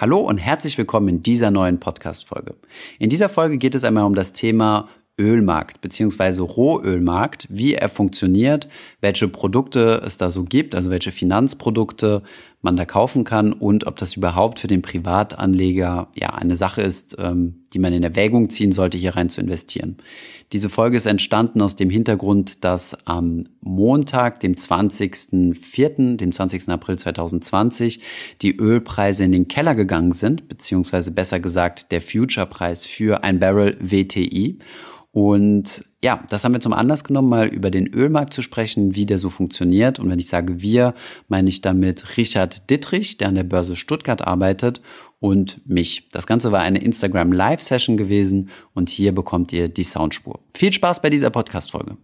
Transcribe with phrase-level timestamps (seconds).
[0.00, 2.54] Hallo und herzlich willkommen in dieser neuen Podcast-Folge.
[3.00, 6.40] In dieser Folge geht es einmal um das Thema Ölmarkt bzw.
[6.40, 8.68] Rohölmarkt, wie er funktioniert,
[9.00, 12.22] welche Produkte es da so gibt, also welche Finanzprodukte
[12.60, 17.16] man da kaufen kann und ob das überhaupt für den Privatanleger ja eine Sache ist,
[17.18, 19.98] ähm, die man in Erwägung ziehen sollte, hier rein zu investieren.
[20.52, 26.68] Diese Folge ist entstanden aus dem Hintergrund, dass am Montag, dem 20.04., dem 20.
[26.70, 28.00] April 2020,
[28.42, 33.76] die Ölpreise in den Keller gegangen sind, beziehungsweise besser gesagt der Future-Preis für ein Barrel
[33.80, 34.58] WTI.
[35.12, 39.04] Und ja, das haben wir zum Anlass genommen, mal über den Ölmarkt zu sprechen, wie
[39.04, 39.98] der so funktioniert.
[39.98, 40.94] Und wenn ich sage wir,
[41.26, 44.80] meine ich damit Richard Dittrich, der an der Börse Stuttgart arbeitet,
[45.20, 46.08] und mich.
[46.12, 50.38] Das Ganze war eine Instagram Live-Session gewesen und hier bekommt ihr die Soundspur.
[50.54, 51.96] Viel Spaß bei dieser Podcast-Folge.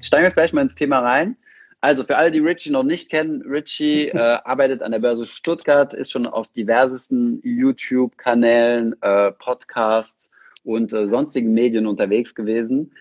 [0.00, 1.36] Steigen wir gleich mal ins Thema rein.
[1.80, 5.94] Also für alle, die Richie noch nicht kennen, Richie äh, arbeitet an der Börse Stuttgart,
[5.94, 10.30] ist schon auf diversesten YouTube-Kanälen, äh, Podcasts
[10.64, 12.92] und äh, sonstigen Medien unterwegs gewesen.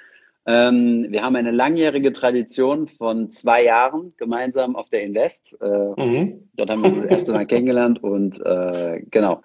[0.45, 5.55] Ähm, wir haben eine langjährige Tradition von zwei Jahren gemeinsam auf der Invest.
[5.61, 6.49] Äh, mhm.
[6.55, 9.41] Dort haben wir uns das erste Mal kennengelernt und äh, genau.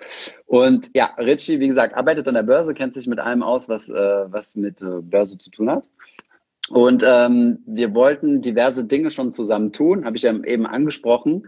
[0.46, 3.90] Und ja, Richie, wie gesagt, arbeitet an der Börse, kennt sich mit allem aus, was,
[3.90, 5.90] äh, was mit äh, Börse zu tun hat.
[6.70, 11.46] Und ähm, wir wollten diverse Dinge schon zusammen tun, habe ich ja eben angesprochen.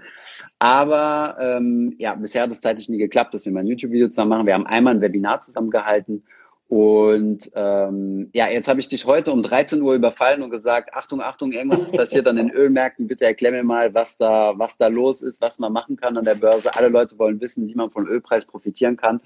[0.59, 4.31] Aber ähm, ja, bisher hat es zeitlich nie geklappt, dass wir mal ein YouTube-Video zusammen
[4.31, 4.47] machen.
[4.47, 6.25] Wir haben einmal ein Webinar zusammen gehalten.
[6.69, 11.23] Und ähm, ja, jetzt habe ich dich heute um 13 Uhr überfallen und gesagt, Achtung,
[11.23, 13.07] Achtung, irgendwas ist passiert an den Ölmärkten.
[13.07, 16.25] Bitte erklär mir mal, was da, was da los ist, was man machen kann an
[16.25, 16.75] der Börse.
[16.75, 19.21] Alle Leute wollen wissen, wie man vom Ölpreis profitieren kann.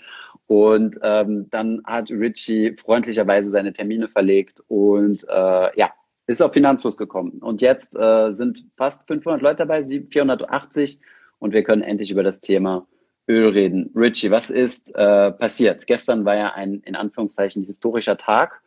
[0.48, 5.90] Und ähm, dann hat Richie freundlicherweise seine Termine verlegt und äh, ja,
[6.26, 7.38] ist auf Finanzfluss gekommen.
[7.40, 11.00] Und jetzt äh, sind fast 500 Leute dabei, 480
[11.38, 12.86] und wir können endlich über das Thema
[13.30, 13.92] Öl reden.
[13.94, 15.86] Richie, was ist äh, passiert?
[15.86, 18.60] Gestern war ja ein in Anführungszeichen historischer Tag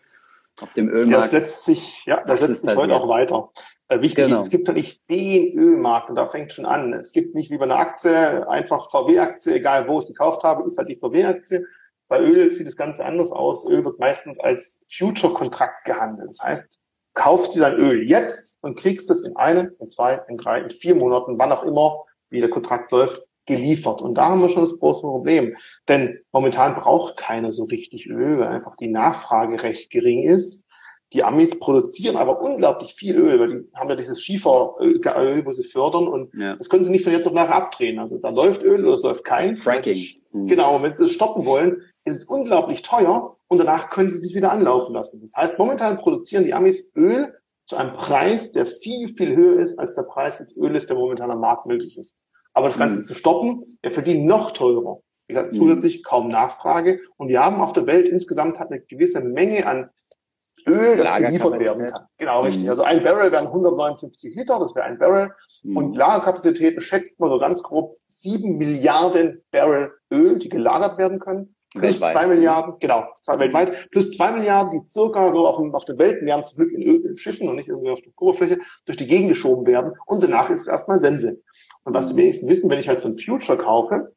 [0.62, 1.26] auf dem Ölmarkt.
[1.26, 3.52] Das setzt sich, ja, das setzt sich heute auch weiter.
[3.90, 4.38] Äh, wichtig genau.
[4.38, 6.94] ist, es gibt ja nicht den Ölmarkt und da fängt schon an.
[6.94, 10.78] Es gibt nicht wie bei einer Aktie einfach VW-Aktie, egal wo ich gekauft habe, ist
[10.78, 11.66] halt die VW-Aktie.
[12.08, 13.68] Bei Öl sieht das Ganze anders aus.
[13.68, 16.30] Öl wird meistens als Future-Kontrakt gehandelt.
[16.30, 16.80] Das heißt,
[17.16, 20.70] kaufst dir dein Öl jetzt und kriegst es in einem, in zwei, in drei, in
[20.70, 24.02] vier Monaten, wann auch immer, wie der Kontrakt läuft, geliefert.
[24.02, 25.56] Und da haben wir schon das große Problem.
[25.88, 30.64] Denn momentan braucht keiner so richtig Öl, weil einfach die Nachfrage recht gering ist.
[31.14, 35.64] Die Amis produzieren aber unglaublich viel Öl, weil die haben ja dieses Schieferöl, wo sie
[35.64, 36.56] fördern und ja.
[36.56, 38.00] das können sie nicht von jetzt auf nachher abdrehen.
[38.00, 39.56] Also da läuft Öl oder es läuft kein.
[39.56, 40.04] Fracking.
[40.32, 40.48] Mhm.
[40.48, 44.24] Genau, wenn sie es stoppen wollen, ist es unglaublich teuer und danach können sie es
[44.24, 45.22] nicht wieder anlaufen lassen.
[45.22, 47.32] Das heißt, momentan produzieren die Amis Öl
[47.68, 51.30] zu einem Preis, der viel, viel höher ist als der Preis des Öles, der momentan
[51.30, 52.16] am Markt möglich ist.
[52.54, 53.04] Aber das Ganze mhm.
[53.04, 55.00] zu stoppen, wir verdienen noch teurer.
[55.28, 55.58] Wie gesagt, mhm.
[55.58, 57.00] zusätzlich kaum Nachfrage.
[57.18, 59.90] Und wir haben auf der Welt insgesamt eine gewisse Menge an
[60.68, 62.06] Öl, das geliefert werden kann.
[62.18, 62.48] Genau, mhm.
[62.48, 62.70] richtig.
[62.70, 65.32] Also ein Barrel wären 159 Liter, das wäre ein Barrel.
[65.64, 65.78] Mhm.
[65.78, 71.53] Und Lagerkapazitäten schätzt man so ganz grob sieben Milliarden Barrel Öl, die gelagert werden können.
[71.74, 72.14] Plus weltweit.
[72.14, 75.98] zwei Milliarden, genau, zwei, weltweit, plus zwei Milliarden, die circa so auf, dem, auf der
[75.98, 78.98] Welt, wir haben zum Glück in, in Schiffen und nicht irgendwie auf der Oberfläche, durch
[78.98, 79.94] die Gegend geschoben werden.
[80.06, 81.42] Und danach ist es erstmal Sense.
[81.84, 84.14] Und was die wenigsten wissen, wenn ich halt so ein Future kaufe,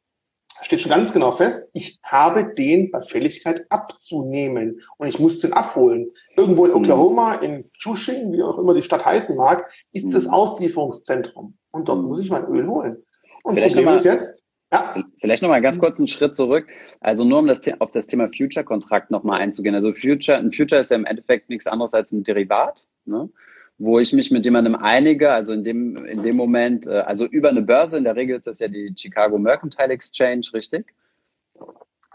[0.61, 5.53] steht schon ganz genau fest, ich habe den bei Fälligkeit abzunehmen und ich muss den
[5.53, 6.11] abholen.
[6.35, 11.57] Irgendwo in Oklahoma, in Cushing, wie auch immer die Stadt heißen mag, ist das Auslieferungszentrum.
[11.71, 13.03] Und dort muss ich mein Öl holen.
[13.43, 15.03] Und Vielleicht Problem ist jetzt, ja.
[15.19, 16.67] Vielleicht nochmal ganz kurz einen Schritt zurück.
[16.99, 19.75] Also nur um das, auf das Thema Future-Kontrakt nochmal einzugehen.
[19.75, 22.83] Also Future, ein Future ist ja im Endeffekt nichts anderes als ein Derivat.
[23.05, 23.29] Ne?
[23.77, 27.49] wo ich mich mit jemandem einige, also in dem, in dem Moment, äh, also über
[27.49, 30.93] eine Börse, in der Regel ist das ja die Chicago Mercantile Exchange, richtig?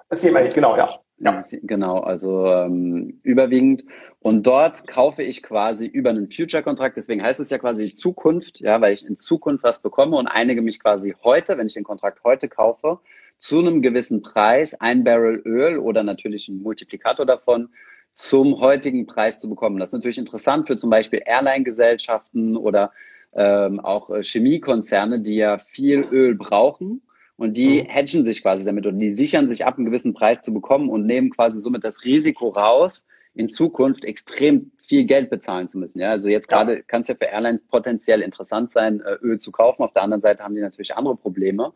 [0.08, 0.98] Das ist jemand, genau, ja.
[1.22, 1.44] Ja.
[1.62, 3.84] Genau, also ähm, überwiegend.
[4.20, 8.80] Und dort kaufe ich quasi über einen Future-Kontrakt, deswegen heißt es ja quasi Zukunft, ja,
[8.80, 12.22] weil ich in Zukunft was bekomme und einige mich quasi heute, wenn ich den Kontrakt
[12.24, 13.00] heute kaufe,
[13.38, 17.70] zu einem gewissen Preis ein Barrel Öl oder natürlich ein Multiplikator davon
[18.12, 19.78] zum heutigen Preis zu bekommen.
[19.78, 22.92] Das ist natürlich interessant für zum Beispiel Airline-Gesellschaften oder
[23.34, 27.02] ähm, auch äh, Chemiekonzerne, die ja viel Öl brauchen
[27.36, 27.86] und die mhm.
[27.86, 31.06] hedgen sich quasi damit und die sichern sich ab, einen gewissen Preis zu bekommen und
[31.06, 36.00] nehmen quasi somit das Risiko raus, in Zukunft extrem viel Geld bezahlen zu müssen.
[36.00, 36.82] Ja, also jetzt gerade ja.
[36.82, 39.82] kann es ja für Airlines potenziell interessant sein, äh, Öl zu kaufen.
[39.82, 41.72] Auf der anderen Seite haben die natürlich andere Probleme.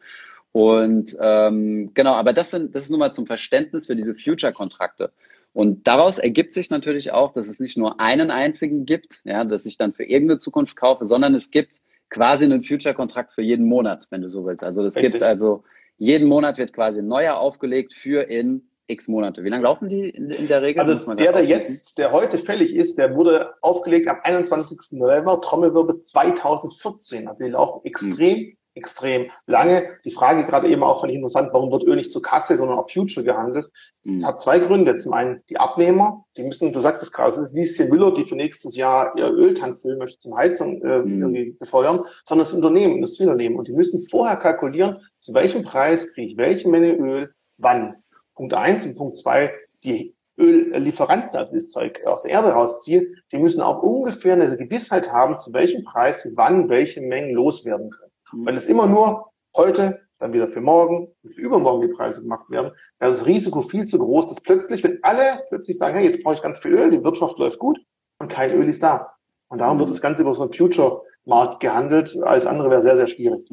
[0.53, 5.13] Und ähm, genau, aber das sind das ist nur mal zum Verständnis für diese Future-Kontrakte.
[5.53, 9.65] Und daraus ergibt sich natürlich auch, dass es nicht nur einen einzigen gibt, ja, dass
[9.65, 11.81] ich dann für irgendeine Zukunft kaufe, sondern es gibt
[12.11, 14.65] quasi einen Future-Kontrakt für jeden Monat, wenn du so willst.
[14.65, 15.65] Also es gibt also,
[15.99, 19.43] jeden Monat wird quasi ein neuer aufgelegt für in x Monate.
[19.43, 20.81] Wie lange laufen die in, in der Regel?
[20.81, 24.99] Also der, der jetzt, der heute fällig ist, der wurde aufgelegt am 21.
[24.99, 27.27] November, Trommelwirbel 2014.
[27.27, 29.89] Also die laufen extrem hm extrem lange.
[30.05, 32.91] Die Frage gerade eben auch ich interessant, warum wird Öl nicht zur Kasse, sondern auf
[32.91, 33.69] Future gehandelt?
[34.05, 34.17] Mhm.
[34.17, 34.97] Das hat zwei Gründe.
[34.97, 38.25] Zum einen die Abnehmer, die müssen, du sagtest gerade, es ist nicht die Müller, die
[38.25, 41.23] für nächstes Jahr ihr Öltank füllen möchte zum Heizung äh, mhm.
[41.23, 43.59] irgendwie befeuern, sondern das Unternehmen, Industrieunternehmen.
[43.59, 47.97] Und die müssen vorher kalkulieren, zu welchem Preis kriege ich welche Menge Öl, wann.
[48.35, 49.53] Punkt eins und Punkt zwei,
[49.83, 55.11] die Öllieferanten, also das Zeug aus der Erde rausziehen, die müssen auch ungefähr eine Gewissheit
[55.11, 58.06] haben, zu welchem Preis sie wann welche Mengen loswerden können.
[58.45, 62.51] Wenn es immer nur heute, dann wieder für morgen und für übermorgen die Preise gemacht
[62.51, 66.23] werden, wäre das Risiko viel zu groß, dass plötzlich, wenn alle plötzlich sagen, hey, jetzt
[66.23, 67.79] brauche ich ganz viel Öl, die Wirtschaft läuft gut
[68.19, 69.13] und kein Öl ist da.
[69.49, 72.17] Und darum wird das Ganze über so einen Future-Markt gehandelt.
[72.23, 73.49] Alles andere wäre sehr, sehr schwierig.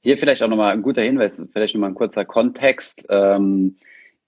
[0.00, 3.06] Hier vielleicht auch nochmal ein guter Hinweis, vielleicht nochmal ein kurzer Kontext.
[3.08, 3.76] Ähm,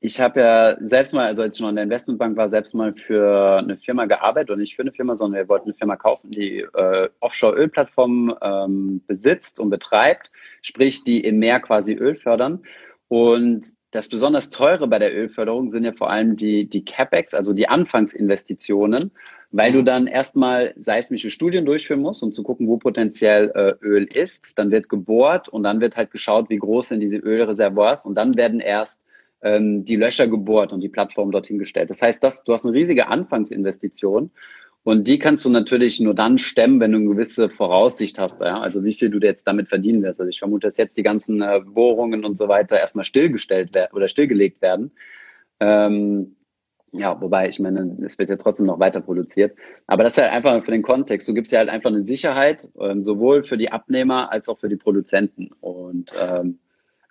[0.01, 2.93] ich habe ja selbst mal, also als ich noch in der Investmentbank war, selbst mal
[2.93, 6.31] für eine Firma gearbeitet und nicht für eine Firma, sondern wir wollten eine Firma kaufen,
[6.31, 10.31] die äh, Offshore-Ölplattformen ähm, besitzt und betreibt,
[10.61, 12.65] sprich die im Meer quasi Öl fördern.
[13.09, 17.53] Und das besonders teure bei der Ölförderung sind ja vor allem die, die CapEx, also
[17.53, 19.13] die Anfangsinvestitionen,
[19.53, 24.05] weil du dann erstmal seismische Studien durchführen musst, um zu gucken, wo potenziell äh, Öl
[24.05, 24.59] ist.
[24.59, 28.37] Dann wird gebohrt und dann wird halt geschaut, wie groß sind diese Ölreservoirs und dann
[28.37, 29.01] werden erst
[29.45, 31.91] ähm, die Löcher gebohrt und die Plattform dorthin gestellt.
[31.91, 34.31] Das heißt, das, du hast eine riesige Anfangsinvestition
[34.83, 38.61] und die kannst du natürlich nur dann stemmen, wenn du eine gewisse Voraussicht hast, ja?
[38.61, 40.21] also wie viel du jetzt damit verdienen wirst.
[40.21, 43.95] Also ich vermute, dass jetzt die ganzen äh, Bohrungen und so weiter erstmal stillgestellt werden
[43.95, 44.91] oder stillgelegt werden.
[45.61, 46.37] Ähm,
[46.93, 49.57] ja, wobei, ich meine, es wird ja trotzdem noch weiter produziert.
[49.87, 51.27] Aber das ist halt einfach für den Kontext.
[51.27, 54.69] Du gibst ja halt einfach eine Sicherheit, ähm, sowohl für die Abnehmer als auch für
[54.69, 55.51] die Produzenten.
[55.61, 56.61] Und ähm,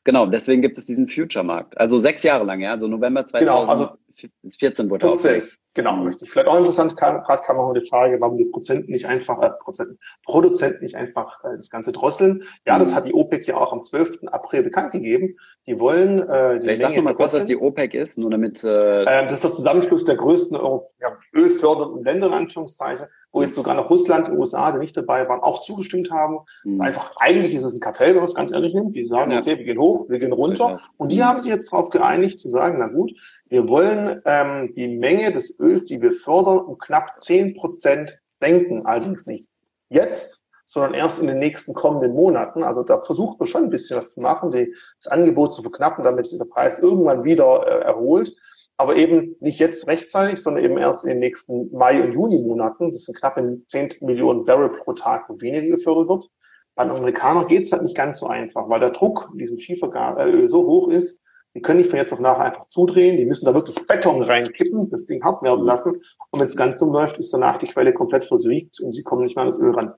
[0.03, 1.77] Genau, deswegen gibt es diesen Future-Markt.
[1.77, 5.57] Also sechs Jahre lang, ja, also November 2014 genau, also wurde aufgelegt.
[5.75, 6.29] Genau, richtig.
[6.29, 9.97] Vielleicht auch interessant, gerade kam auch die Frage, warum die Prozenten nicht einfach, äh, Prozenten,
[10.23, 12.43] Produzenten nicht einfach äh, das Ganze drosseln.
[12.67, 12.95] Ja, das mhm.
[12.95, 14.19] hat die OPEC ja auch am 12.
[14.27, 15.35] April bekannt gegeben.
[15.65, 18.63] Die wollen äh, die Vielleicht sag noch mal kurz, was die OPEC ist, nur damit...
[18.63, 20.59] Äh, äh, das ist der Zusammenschluss der größten
[20.99, 25.27] ja, ölfördernden Länder, in Anführungszeichen wo jetzt sogar noch Russland und USA, die nicht dabei
[25.27, 26.39] waren, auch zugestimmt haben.
[26.63, 26.79] Mhm.
[26.79, 28.95] Einfach, eigentlich ist es ein Kartell, wenn man es ganz ehrlich nimmt.
[28.95, 29.39] Die sagen, ja.
[29.39, 30.79] okay, wir gehen hoch, wir gehen runter.
[30.97, 33.11] Und die haben sich jetzt darauf geeinigt, zu sagen, na gut,
[33.49, 38.85] wir wollen ähm, die Menge des Öls, die wir fördern, um knapp zehn Prozent senken.
[38.85, 39.49] Allerdings nicht
[39.89, 42.63] jetzt, sondern erst in den nächsten kommenden Monaten.
[42.63, 46.03] Also da versucht man schon ein bisschen was zu machen, die, das Angebot zu verknappen,
[46.03, 48.35] damit sich der Preis irgendwann wieder äh, erholt
[48.77, 52.91] aber eben nicht jetzt rechtzeitig, sondern eben erst in den nächsten Mai- und Juni-Monaten.
[52.91, 56.29] Das sind knappe 10 Millionen Barrel pro Tag, wo weniger gefördert wird.
[56.75, 59.59] Bei den Amerikanern geht es halt nicht ganz so einfach, weil der Druck in diesem
[59.59, 61.19] Schieferöl so hoch ist,
[61.55, 64.89] die können nicht von jetzt auf nachher einfach zudrehen, die müssen da wirklich Beton reinkippen,
[64.89, 66.01] das Ding hart werden lassen.
[66.31, 69.23] Und wenn es ganz dumm läuft, ist danach die Quelle komplett versiegt und sie kommen
[69.23, 69.93] nicht mehr an das Öl ran.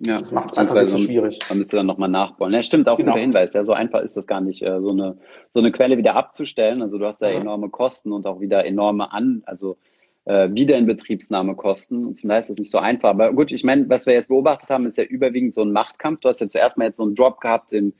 [0.00, 1.40] Ja, das macht es einfach ein bisschen schwierig.
[1.48, 2.52] Man müsste dann nochmal nachbauen.
[2.52, 3.12] Ja, stimmt, auch genau.
[3.12, 3.52] guter Hinweis.
[3.52, 5.18] Ja, so einfach ist das gar nicht, äh, so eine,
[5.48, 6.82] so eine Quelle wieder abzustellen.
[6.82, 7.40] Also du hast da ja.
[7.40, 9.76] enorme Kosten und auch wieder enorme An, also
[10.24, 12.16] äh, Wiederinbetriebsnahmekosten.
[12.16, 13.10] Von daher ist das nicht so einfach.
[13.10, 16.20] Aber gut, ich meine, was wir jetzt beobachtet haben, ist ja überwiegend so ein Machtkampf.
[16.20, 17.92] Du hast ja zuerst mal jetzt so einen Drop gehabt im,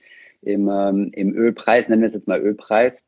[0.42, 3.04] im, ähm, im Ölpreis, nennen wir es jetzt mal Ölpreis.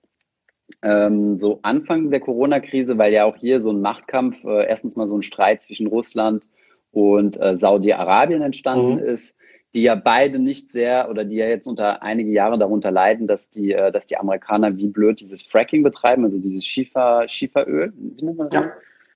[0.83, 5.07] Ähm, so Anfang der Corona-Krise, weil ja auch hier so ein Machtkampf, äh, erstens mal
[5.07, 6.49] so ein Streit zwischen Russland
[6.93, 9.05] und äh, Saudi-Arabien entstanden mhm.
[9.05, 9.37] ist,
[9.75, 13.51] die ja beide nicht sehr oder die ja jetzt unter einige Jahre darunter leiden, dass
[13.51, 18.25] die, äh, dass die Amerikaner wie blöd dieses Fracking betreiben, also dieses Schiefer, Schieferöl, wie
[18.25, 18.65] nennt man das?
[18.65, 18.73] Ja.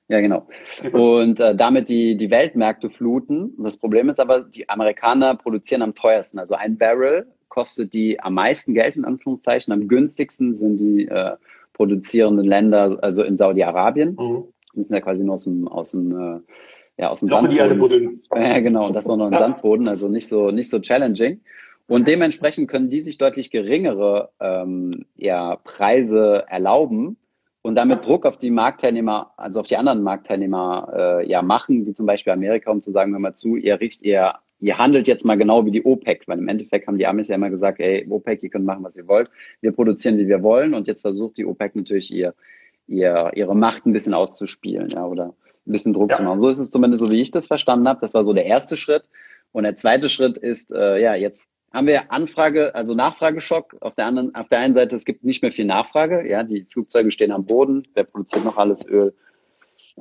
[0.09, 0.47] Ja, genau.
[0.93, 3.54] Und äh, damit die, die Weltmärkte fluten.
[3.59, 6.38] Das Problem ist aber, die Amerikaner produzieren am teuersten.
[6.38, 9.73] Also ein Barrel kostet die am meisten Geld, in Anführungszeichen.
[9.73, 11.37] Am günstigsten sind die äh,
[11.73, 14.11] produzierenden Länder, also in Saudi-Arabien.
[14.11, 14.45] Mhm.
[14.75, 16.40] Die müssen ja quasi nur aus dem, aus dem äh,
[16.96, 17.70] ja, aus dem Noch Sandboden.
[17.70, 18.20] Die buddeln.
[18.34, 19.32] Ja, genau, und das auch noch ein.
[19.32, 21.40] Sandboden, also nicht so, nicht so challenging.
[21.86, 27.18] Und dementsprechend können die sich deutlich geringere ähm, ja, Preise erlauben
[27.60, 31.94] und damit Druck auf die Marktteilnehmer, also auf die anderen Marktteilnehmer äh, ja machen, wie
[31.94, 35.24] zum Beispiel Amerika, um zu sagen, hör mal zu, ihr riecht, ihr, ihr handelt jetzt
[35.24, 38.06] mal genau wie die OPEC, weil im Endeffekt haben die Amis ja immer gesagt, ey,
[38.08, 41.36] OPEC, ihr könnt machen, was ihr wollt, wir produzieren, wie wir wollen und jetzt versucht
[41.36, 42.34] die OPEC natürlich ihr,
[42.86, 45.34] ihr, ihre Macht ein bisschen auszuspielen, ja, oder
[45.66, 46.16] ein bisschen Druck ja.
[46.16, 46.40] zu machen.
[46.40, 48.00] So ist es zumindest so, wie ich das verstanden habe.
[48.00, 49.09] Das war so der erste Schritt.
[49.52, 53.76] Und der zweite Schritt ist, äh, ja, jetzt haben wir Anfrage, also Nachfrageschock.
[53.80, 56.28] Auf der anderen, auf der einen Seite, es gibt nicht mehr viel Nachfrage.
[56.28, 57.87] Ja, die Flugzeuge stehen am Boden.
[57.94, 59.14] Wer produziert noch alles Öl?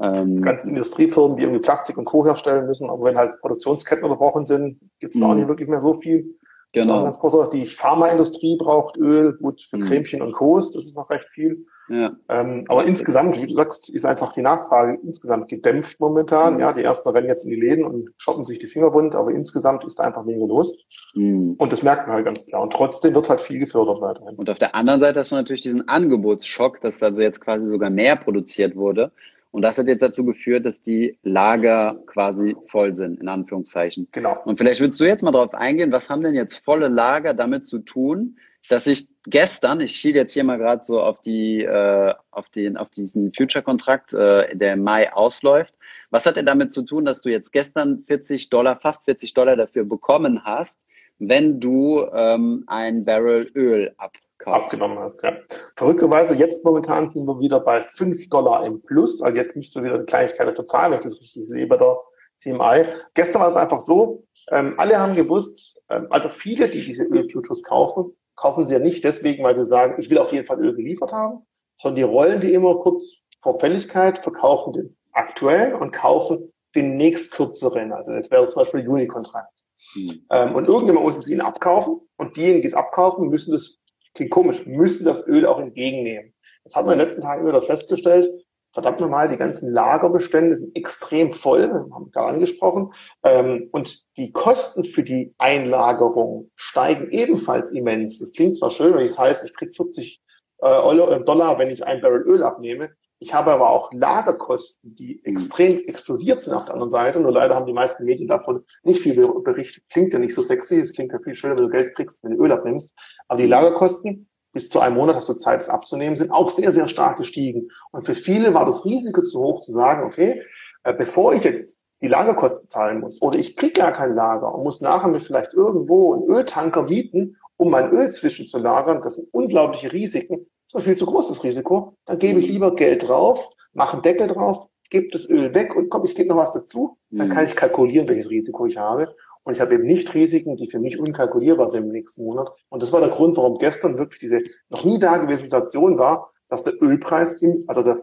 [0.02, 2.26] Ähm, ganzen Industriefirmen, die irgendwie Plastik und Co.
[2.26, 5.82] herstellen müssen, aber wenn halt Produktionsketten unterbrochen sind, gibt es da auch nicht wirklich mehr
[5.82, 6.36] so viel.
[6.72, 7.04] Genau.
[7.04, 9.86] Ganz großer, die Pharmaindustrie braucht Öl, gut für mhm.
[9.86, 10.58] Cremchen und Co.
[10.60, 11.68] Das ist noch recht viel.
[11.90, 12.16] Ja.
[12.30, 16.56] Ähm, aber insgesamt, wie du sagst, ist einfach die Nachfrage insgesamt gedämpft momentan.
[16.56, 16.60] Mhm.
[16.60, 19.32] Ja, die ersten rennen jetzt in die Läden und shoppen sich die Finger wund, aber
[19.32, 20.74] insgesamt ist da einfach weniger los.
[21.14, 21.56] Mhm.
[21.58, 22.62] Und das merkt man halt ganz klar.
[22.62, 24.36] Und trotzdem wird halt viel gefördert weiterhin.
[24.36, 27.90] Und auf der anderen Seite hast du natürlich diesen Angebotsschock, dass also jetzt quasi sogar
[27.90, 29.12] mehr produziert wurde.
[29.52, 34.08] Und das hat jetzt dazu geführt, dass die Lager quasi voll sind, in Anführungszeichen.
[34.12, 34.36] Genau.
[34.46, 37.68] Und vielleicht würdest du jetzt mal darauf eingehen, was haben denn jetzt volle Lager damit
[37.68, 38.38] zu tun,
[38.70, 42.78] dass ich gestern, ich schiele jetzt hier mal gerade so auf die, äh, auf den,
[42.78, 45.74] auf diesen Future-Kontrakt, äh, der im Mai ausläuft.
[46.12, 49.56] Was hat er damit zu tun, dass du jetzt gestern 40 Dollar, fast 40 Dollar
[49.56, 50.80] dafür bekommen hast,
[51.20, 54.22] wenn du ähm, ein Barrel Öl abkaufst?
[54.46, 55.38] Abgenommen hast, ja.
[55.76, 59.22] Verrückterweise, jetzt momentan sind wir wieder bei 5 Dollar im Plus.
[59.22, 61.78] Also jetzt müsstest du wieder eine Kleinigkeit dafür zahlen, wenn ich das richtig sehe bei
[61.78, 61.98] der
[62.40, 62.86] CMI.
[63.14, 67.64] Gestern war es einfach so, ähm, alle haben gewusst, ähm, also viele, die diese Ölfutures
[67.64, 70.76] kaufen, kaufen sie ja nicht deswegen, weil sie sagen, ich will auf jeden Fall Öl
[70.76, 71.46] geliefert haben,
[71.78, 77.92] sondern die rollen die immer kurz vor Fälligkeit, verkaufen den aktuellen und kaufen den nächstkürzeren.
[77.92, 79.54] Also jetzt wäre zum Beispiel Juni-Kontrakt.
[79.96, 80.26] Mhm.
[80.32, 83.78] Ähm, und irgendjemand muss es ihnen abkaufen und diejenigen, die es abkaufen, müssen das,
[84.16, 86.34] klingt komisch, müssen das Öl auch entgegennehmen.
[86.64, 88.30] Jetzt hat man in den letzten Tagen wieder festgestellt,
[88.74, 94.32] verdammt nochmal, die ganzen Lagerbestände sind extrem voll, haben wir gerade angesprochen, ähm, und die
[94.32, 98.20] Kosten für die Einlagerung steigen ebenfalls immens.
[98.20, 100.22] Das klingt zwar schön, wenn ich heißt, ich krieg 40
[100.60, 102.92] äh, Euro, Dollar, wenn ich ein Barrel Öl abnehme.
[103.20, 105.36] Ich habe aber auch Lagerkosten, die mhm.
[105.36, 107.20] extrem explodiert sind auf der anderen Seite.
[107.22, 109.86] Nur leider haben die meisten Medien davon nicht viel berichtet.
[109.90, 110.78] Klingt ja nicht so sexy.
[110.78, 112.94] Es klingt ja viel schöner, wenn du Geld kriegst, wenn du Öl abnimmst.
[113.30, 116.72] Aber die Lagerkosten bis zu einem Monat hast du Zeit, es abzunehmen, sind auch sehr,
[116.72, 117.70] sehr stark gestiegen.
[117.92, 120.42] Und für viele war das Risiko zu hoch zu sagen, okay,
[120.84, 124.64] äh, bevor ich jetzt die Lagerkosten zahlen muss oder ich kriege gar kein Lager und
[124.64, 129.92] muss nachher mir vielleicht irgendwo einen Öltanker mieten, um mein Öl zwischenzulagern, das sind unglaubliche
[129.92, 133.94] Risiken, das ist ein viel zu großes Risiko, dann gebe ich lieber Geld drauf, mache
[133.94, 137.30] einen Deckel drauf, gebe das Öl weg und komm, ich gebe noch was dazu, dann
[137.30, 137.50] kann mhm.
[137.50, 140.98] ich kalkulieren, welches Risiko ich habe und ich habe eben nicht Risiken, die für mich
[141.00, 142.50] unkalkulierbar sind im nächsten Monat.
[142.70, 146.64] Und das war der Grund, warum gestern wirklich diese noch nie dagewesene Situation war, dass
[146.64, 147.98] der Ölpreis, im, also der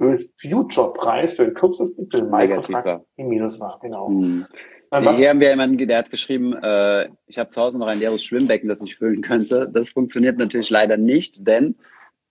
[0.00, 3.78] Öl-Future-Preis für den kürzesten, für den Mai-Kontrakt im Minus war.
[3.82, 4.08] Genau.
[4.08, 4.46] Hm.
[5.16, 8.22] Hier haben wir jemanden, der hat geschrieben, äh, ich habe zu Hause noch ein leeres
[8.22, 9.68] Schwimmbecken, das ich füllen könnte.
[9.72, 11.76] Das funktioniert natürlich leider nicht, denn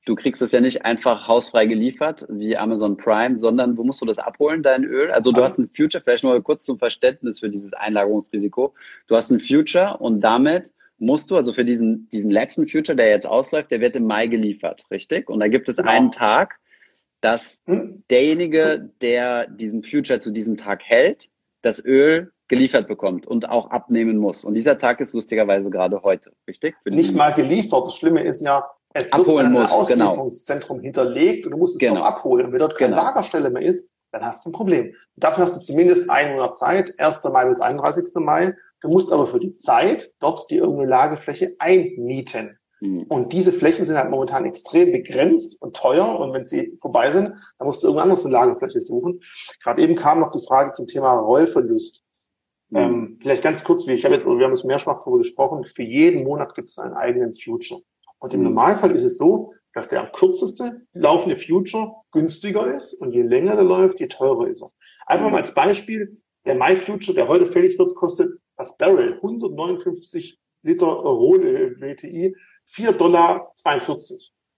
[0.05, 4.05] du kriegst es ja nicht einfach hausfrei geliefert wie Amazon Prime, sondern wo musst du
[4.05, 5.11] das abholen, dein Öl?
[5.11, 8.73] Also du hast ein Future, vielleicht nur kurz zum Verständnis für dieses Einlagerungsrisiko.
[9.07, 13.09] Du hast ein Future und damit musst du, also für diesen, diesen letzten Future, der
[13.09, 15.29] jetzt ausläuft, der wird im Mai geliefert, richtig?
[15.29, 15.89] Und da gibt es genau.
[15.89, 16.59] einen Tag,
[17.21, 18.03] dass hm?
[18.09, 21.29] derjenige, der diesen Future zu diesem Tag hält,
[21.61, 24.43] das Öl geliefert bekommt und auch abnehmen muss.
[24.43, 26.75] Und dieser Tag ist lustigerweise gerade heute, richtig?
[26.85, 27.87] Nicht mal geliefert.
[27.87, 30.05] Das Schlimme ist ja, es abholen wird muss, ein genau.
[30.07, 30.83] Auslieferungszentrum genau.
[30.85, 31.95] hinterlegt und du musst es genau.
[31.95, 32.45] noch abholen.
[32.45, 33.03] Und wenn dort keine genau.
[33.03, 34.93] Lagerstelle mehr ist, dann hast du ein Problem.
[35.15, 37.23] Dafür hast du zumindest einen Monat Zeit, 1.
[37.25, 38.13] Mai bis 31.
[38.15, 38.55] Mai.
[38.81, 42.59] Du musst aber für die Zeit dort die irgendeine Lagefläche einmieten.
[42.79, 43.03] Mhm.
[43.03, 46.19] Und diese Flächen sind halt momentan extrem begrenzt und teuer.
[46.19, 49.21] Und wenn sie vorbei sind, dann musst du irgendwann anders eine Lagefläche suchen.
[49.63, 52.03] Gerade eben kam noch die Frage zum Thema Rollverlust.
[52.69, 52.77] Mhm.
[52.77, 55.83] Ähm, vielleicht ganz kurz, wie ich habe jetzt, wir haben es mehrfach darüber gesprochen, für
[55.83, 57.81] jeden Monat gibt es einen eigenen Future.
[58.23, 58.43] Und im.
[58.43, 63.55] Normalfall ist es so, dass der am kürzeste laufende Future günstiger ist und je länger
[63.55, 64.71] der läuft, je teurer ist er.
[65.05, 70.39] Einfach mal als Beispiel, der Mai Future, der heute fällig wird, kostet das Barrel 159
[70.61, 72.33] Liter Rohöl WTI
[72.71, 73.53] 4,42 Dollar.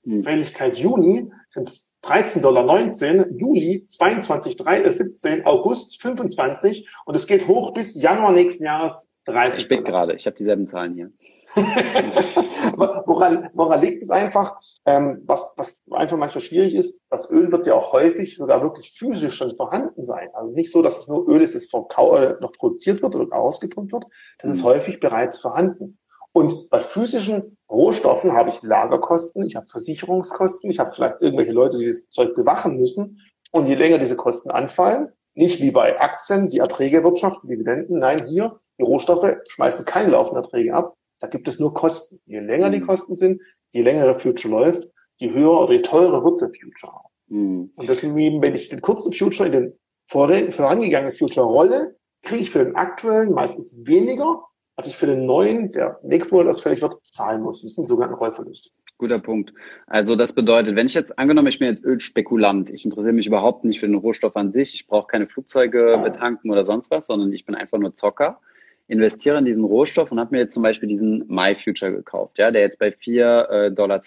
[0.03, 0.23] Mhm.
[0.23, 7.99] Fälligkeit Juni sind es 13,19 Dollar, Juli 22,17, August 25 und es geht hoch bis
[7.99, 9.63] Januar nächsten Jahres 30.
[9.63, 11.11] Ich bin gerade, ich habe dieselben Zahlen hier.
[12.75, 14.59] woran, woran liegt es einfach?
[14.85, 18.91] Ähm, was, was einfach manchmal schwierig ist, das Öl wird ja auch häufig sogar wirklich
[18.97, 20.29] physisch schon vorhanden sein.
[20.33, 23.15] Also nicht so, dass es nur Öl ist, das vom Kau äh, noch produziert wird
[23.15, 24.05] oder ausgepumpt wird.
[24.39, 24.65] Das ist mhm.
[24.65, 25.97] häufig bereits vorhanden.
[26.33, 31.77] Und bei physischen Rohstoffen habe ich Lagerkosten, ich habe Versicherungskosten, ich habe vielleicht irgendwelche Leute,
[31.77, 33.21] die das Zeug bewachen müssen.
[33.51, 38.25] Und je länger diese Kosten anfallen, nicht wie bei Aktien, die Erträge wirtschaften, Dividenden, nein,
[38.27, 42.19] hier, die Rohstoffe schmeißen keine laufenden Erträge ab, da gibt es nur Kosten.
[42.25, 42.85] Je länger die mhm.
[42.85, 43.41] Kosten sind,
[43.71, 47.09] je länger der Future läuft, je höher oder je teurer wird der Future auch.
[47.27, 47.71] Mhm.
[47.75, 49.73] Und deswegen, wenn ich den kurzen Future in den
[50.07, 54.43] vorangegangenen Future rolle, kriege ich für den aktuellen meistens weniger,
[54.75, 57.63] als ich für den neuen, der nächsten Monat ausfällig wird, zahlen muss.
[57.63, 58.69] Das sind sogenannte Rollverluste.
[58.97, 59.51] Guter Punkt.
[59.87, 63.65] Also das bedeutet, wenn ich jetzt angenommen, ich bin jetzt Ölspekulant, ich interessiere mich überhaupt
[63.65, 67.33] nicht für den Rohstoff an sich, ich brauche keine Flugzeuge betanken oder sonst was, sondern
[67.33, 68.39] ich bin einfach nur Zocker,
[68.87, 72.61] investiere in diesen Rohstoff und habe mir jetzt zum Beispiel diesen MyFuture gekauft, ja, der
[72.61, 74.01] jetzt bei 4,42 äh, Dollar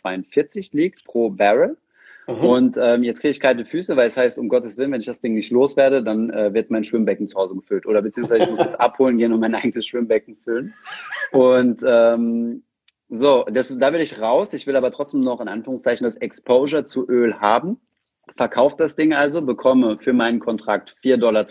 [0.73, 1.76] liegt pro Barrel.
[2.28, 2.44] Mhm.
[2.44, 5.06] Und ähm, jetzt kriege ich kalte Füße, weil es heißt, um Gottes Willen, wenn ich
[5.06, 7.87] das Ding nicht loswerde, dann äh, wird mein Schwimmbecken zu Hause gefüllt.
[7.87, 10.75] Oder beziehungsweise ich muss es abholen gehen und mein eigenes Schwimmbecken füllen.
[11.32, 12.62] Und ähm,
[13.08, 14.52] so, das, da will ich raus.
[14.52, 17.80] Ich will aber trotzdem noch in Anführungszeichen das Exposure zu Öl haben.
[18.37, 21.47] Verkaufe das Ding also, bekomme für meinen Kontrakt 4,42 Dollar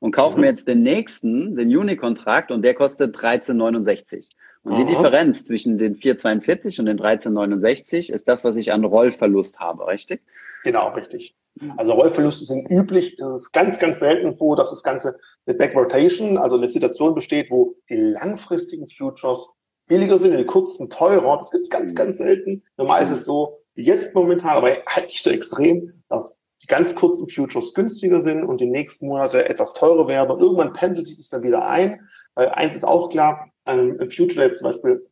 [0.00, 0.42] und kaufe mhm.
[0.42, 4.30] mir jetzt den nächsten, den Juni-Kontrakt und der kostet 13,69.
[4.62, 4.80] Und Aha.
[4.80, 9.86] die Differenz zwischen den 4,42 und den 13,69 ist das, was ich an Rollverlust habe,
[9.86, 10.20] richtig?
[10.64, 11.34] Genau, richtig.
[11.76, 13.18] Also Rollverluste sind üblich.
[13.18, 17.50] Es ist ganz, ganz selten so, dass das Ganze eine Backrotation, also eine Situation besteht,
[17.50, 19.48] wo die langfristigen Futures
[19.86, 21.38] billiger sind, die kurzen teurer.
[21.38, 22.62] Das gibt es ganz, ganz selten.
[22.76, 26.39] Normal ist es so, wie jetzt momentan, aber halt nicht so extrem, dass
[26.70, 30.30] ganz kurzen Futures günstiger sind und die nächsten Monate etwas teurer werden.
[30.30, 32.08] Und irgendwann pendelt sich das dann wieder ein.
[32.34, 35.06] Weil eins ist auch klar, ein Future, der jetzt zum Beispiel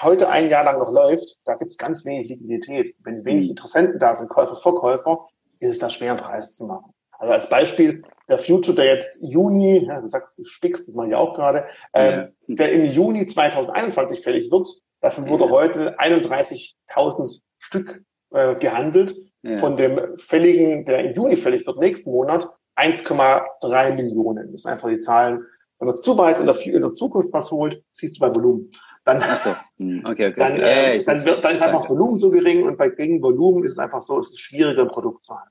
[0.00, 2.96] heute ein Jahr lang noch läuft, da gibt es ganz wenig Liquidität.
[3.04, 5.26] Wenn wenig Interessenten da sind, Käufer, Verkäufer,
[5.60, 6.94] ist es da schwer, einen Preis zu machen.
[7.18, 11.08] Also als Beispiel, der Future, der jetzt Juni, ja, du sagst, du spickst, das mache
[11.08, 12.54] ich auch gerade, ähm, ja.
[12.56, 14.68] der im Juni 2021 fällig wird,
[15.00, 15.50] dafür wurde ja.
[15.50, 19.14] heute 31.000 Stück äh, gehandelt.
[19.58, 24.52] Von dem fälligen, der im Juni fällig wird, nächsten Monat, 1,3 Millionen.
[24.52, 25.44] Das sind einfach die Zahlen.
[25.78, 28.70] Wenn man zu weit in der, in der Zukunft was holt, siehst du bei Volumen.
[29.04, 29.50] Dann, so.
[29.78, 30.34] Hm, okay, okay.
[30.36, 33.64] dann, äh, dann, wird, dann ist einfach das Volumen so gering und bei geringem Volumen
[33.64, 35.50] ist es einfach so, es ist schwieriger, ein Produkt zu haben.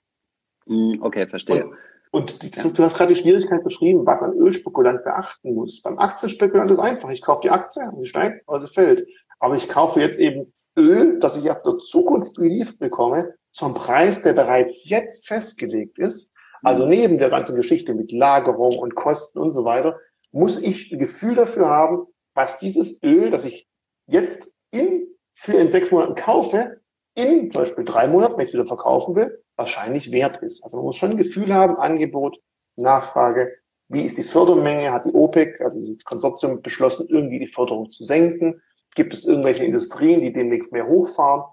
[0.68, 1.66] Hm, okay, verstehe.
[1.66, 1.76] Und,
[2.12, 2.64] und die, ja.
[2.64, 5.82] du hast gerade die Schwierigkeit beschrieben, was ein Ölspekulant beachten muss.
[5.82, 9.06] Beim Aktienspekulant ist einfach, ich kaufe die Aktie sie steigt sie fällt.
[9.40, 14.22] Aber ich kaufe jetzt eben Öl, das ich erst zur Zukunft geliefert bekomme, zum Preis,
[14.22, 16.32] der bereits jetzt festgelegt ist.
[16.64, 16.90] Also mhm.
[16.90, 20.00] neben der ganzen Geschichte mit Lagerung und Kosten und so weiter,
[20.32, 23.68] muss ich ein Gefühl dafür haben, was dieses Öl, das ich
[24.08, 26.80] jetzt in, für in sechs Monaten kaufe,
[27.16, 30.64] in zum Beispiel drei Monaten, wenn ich es wieder verkaufen will, wahrscheinlich wert ist.
[30.64, 32.38] Also man muss schon ein Gefühl haben, Angebot,
[32.78, 33.52] Nachfrage,
[33.90, 38.06] wie ist die Fördermenge, hat die OPEC, also das Konsortium beschlossen, irgendwie die Förderung zu
[38.06, 38.62] senken.
[38.96, 41.44] Gibt es irgendwelche Industrien, die demnächst mehr hochfahren?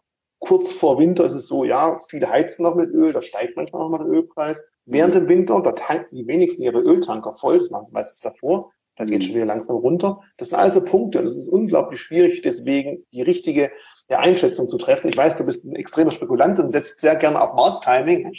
[0.40, 3.82] Kurz vor Winter ist es so, ja, viele heizen noch mit Öl, da steigt manchmal
[3.82, 4.62] noch mal der Ölpreis.
[4.86, 9.08] Während dem Winter, da tanken die wenigsten ihre Öltanker voll, das machen meistens davor, dann
[9.08, 10.20] geht es schon wieder langsam runter.
[10.38, 13.70] Das sind also Punkte und es ist unglaublich schwierig, deswegen die richtige
[14.08, 15.10] der Einschätzung zu treffen.
[15.10, 18.32] Ich weiß, du bist ein extremer Spekulant und setzt sehr gerne auf Markttiming.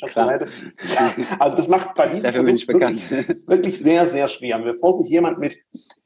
[1.38, 4.58] Also das macht bei diesem Produkt wirklich, wirklich, sehr, sehr schwer.
[4.60, 5.60] Bevor sich jemand mit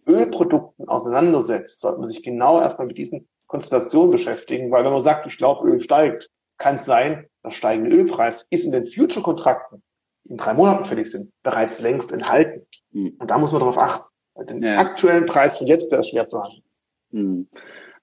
[0.07, 5.27] Ölprodukten auseinandersetzt, sollte man sich genau erstmal mit diesen Konstellationen beschäftigen, weil wenn man sagt,
[5.27, 9.83] ich glaube, Öl steigt, kann es sein, der steigende Ölpreis ist in den Future-Kontrakten,
[10.23, 12.65] die in drei Monaten fällig sind, bereits längst enthalten.
[12.91, 13.15] Mhm.
[13.19, 14.05] Und da muss man darauf achten.
[14.47, 14.77] Den ja.
[14.77, 16.63] aktuellen Preis von jetzt, der ist schwer zu handeln.
[17.11, 17.47] Mhm.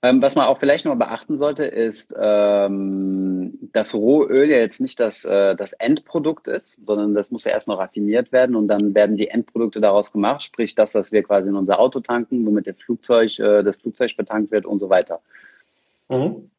[0.03, 4.99] Ähm, was man auch vielleicht noch beachten sollte, ist, ähm, dass Rohöl ja jetzt nicht
[4.99, 8.95] das, äh, das Endprodukt ist, sondern das muss ja erst noch raffiniert werden und dann
[8.95, 12.67] werden die Endprodukte daraus gemacht, sprich das, was wir quasi in unser Auto tanken, womit
[12.67, 15.21] der Flugzeug, äh, das Flugzeug betankt wird und so weiter.
[16.09, 16.51] Mhm.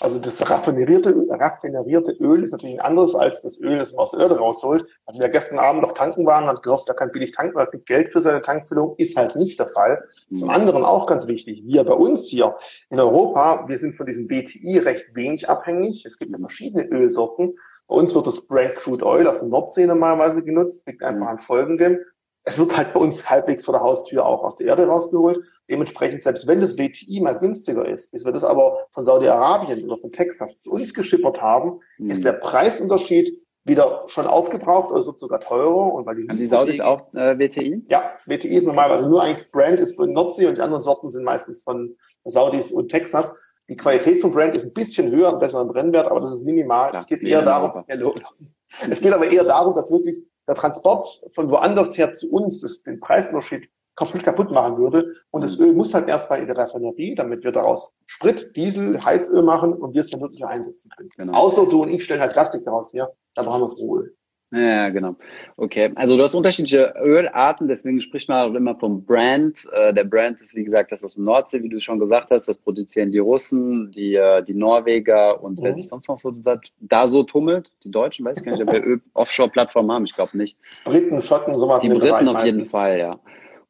[0.00, 4.12] Also das raffinerierte, raffinerierte Öl ist natürlich ein anderes als das Öl, das man aus
[4.12, 4.86] der Erde rausholt.
[5.04, 7.66] Also wer gestern Abend noch tanken war und hat gehofft, er kann billig tanken, er
[7.66, 10.02] kriegt Geld für seine Tankfüllung, ist halt nicht der Fall.
[10.30, 10.36] Mhm.
[10.36, 12.56] Zum anderen auch ganz wichtig, wir bei uns hier
[12.88, 16.06] in Europa, wir sind von diesem BTI recht wenig abhängig.
[16.06, 17.58] Es gibt ja verschiedene Ölsorten.
[17.86, 21.28] Bei uns wird das Brand Crude Oil aus der Nordsee normalerweise genutzt, liegt einfach mhm.
[21.28, 21.98] an folgendem
[22.44, 25.44] es wird halt bei uns halbwegs vor der Haustür auch aus der Erde rausgeholt.
[25.68, 29.98] Dementsprechend, selbst wenn das WTI mal günstiger ist, bis wir das aber von Saudi-Arabien oder
[29.98, 32.10] von Texas zu uns geschippert haben, mhm.
[32.10, 35.92] ist der Preisunterschied wieder schon aufgebraucht, also wird sogar teurer.
[35.92, 37.84] Und weil die, die Saudis auch äh, WTI?
[37.88, 41.24] Ja, WTI ist normalerweise nur eigentlich Brand ist von Nordsee und die anderen Sorten sind
[41.24, 43.34] meistens von Saudis und Texas.
[43.68, 46.90] Die Qualität von Brand ist ein bisschen höher, einen besseren Brennwert, aber das ist minimal.
[46.90, 47.96] Klar, es geht eher darum, ja,
[48.90, 52.82] es geht aber eher darum, dass wirklich der Transport von woanders her zu uns das,
[52.82, 55.14] den Preisunterschied komplett kaputt machen würde.
[55.30, 59.42] Und das Öl muss halt erstmal in der Raffinerie, damit wir daraus Sprit, Diesel, Heizöl
[59.42, 61.10] machen und wir es dann wirklich einsetzen können.
[61.16, 61.32] Genau.
[61.34, 64.16] Außer du und ich stellen halt Plastik daraus her, dann brauchen wir das Rohöl.
[64.52, 65.14] Ja, genau.
[65.56, 69.64] Okay, also du hast unterschiedliche Ölarten, deswegen spricht man auch immer vom Brand.
[69.72, 72.48] Äh, der Brand ist, wie gesagt, das aus dem Nordsee, wie du schon gesagt hast.
[72.48, 75.64] Das produzieren die Russen, die, äh, die Norweger und mhm.
[75.64, 76.34] wer sich sonst noch so
[76.80, 77.70] da so tummelt.
[77.84, 80.58] Die Deutschen, weiß ich gar nicht, ob wir Offshore-Plattformen haben, ich glaube nicht.
[80.84, 81.80] Briten, Schotten, sowas.
[81.80, 83.20] Die Briten auf jeden Fall, ja.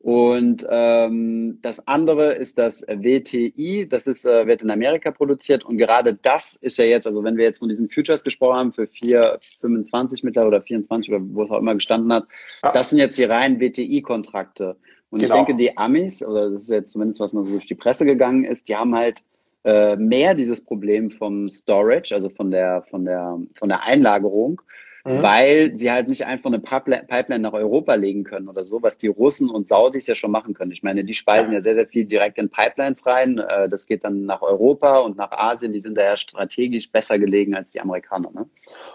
[0.03, 5.77] Und ähm, das andere ist das WTI, das ist, äh, wird in Amerika produziert und
[5.77, 8.85] gerade das ist ja jetzt, also wenn wir jetzt von diesen Futures gesprochen haben für
[8.85, 12.25] 4,25 mittlerweile oder 24 oder wo es auch immer gestanden hat,
[12.63, 12.73] ja.
[12.73, 14.77] das sind jetzt die reinen WTI-Kontrakte.
[15.11, 15.35] Und genau.
[15.35, 18.07] ich denke, die Amis, oder das ist jetzt zumindest, was mal so durch die Presse
[18.07, 19.21] gegangen ist, die haben halt
[19.65, 24.63] äh, mehr dieses Problem vom Storage, also von der, von der, von der Einlagerung
[25.05, 25.23] mhm.
[25.23, 29.09] weil sie halt nicht einfach eine Pipeline nach Europa legen können oder so, was die
[29.09, 30.73] Russen und Saudis ja schon machen können.
[30.73, 33.39] Ich meine, die speisen ja, ja sehr, sehr viel direkt in Pipelines rein.
[33.39, 35.73] Äh, das geht dann nach Europa und nach Asien.
[35.73, 38.31] Die sind da ja strategisch besser gelegen als die Amerikaner.
[38.33, 38.47] Ne?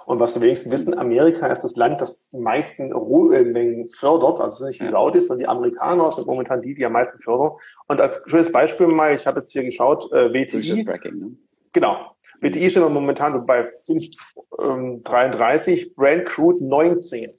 [0.05, 4.39] Und was wir wenigstens wissen, Amerika ist das Land, das die meisten Rohölmengen fördert.
[4.39, 7.51] Also nicht die Saudis, sondern die Amerikaner sind momentan die, die am meisen fördern.
[7.87, 10.83] Und als schönes Beispiel mal, ich habe jetzt hier geschaut, äh, WTI.
[10.83, 11.37] Ne?
[11.73, 12.14] Genau.
[12.41, 17.31] BTI steht momentan so bei 5,33, ähm, Brand Crude 19.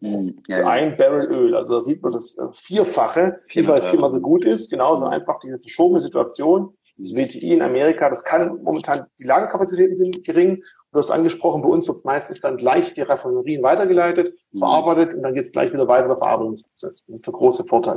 [0.00, 0.42] Mhm.
[0.48, 0.66] Ja, ja.
[0.66, 1.54] Ein Barrel Öl.
[1.54, 4.68] Also da sieht man das äh, Vierfache, viermal, es viermal so gut ist.
[4.68, 5.12] Genau, so mhm.
[5.12, 6.76] einfach diese verschobene Situation.
[6.98, 10.62] Das WTI in Amerika, das kann momentan, die Lagerkapazitäten sind gering.
[10.92, 14.58] Du hast angesprochen, bei uns wird es meistens dann gleich die Raffinerien weitergeleitet, mhm.
[14.58, 17.04] verarbeitet und dann geht es gleich wieder weiter der Verarbeitungsprozess.
[17.06, 17.96] Das ist der große Vorteil.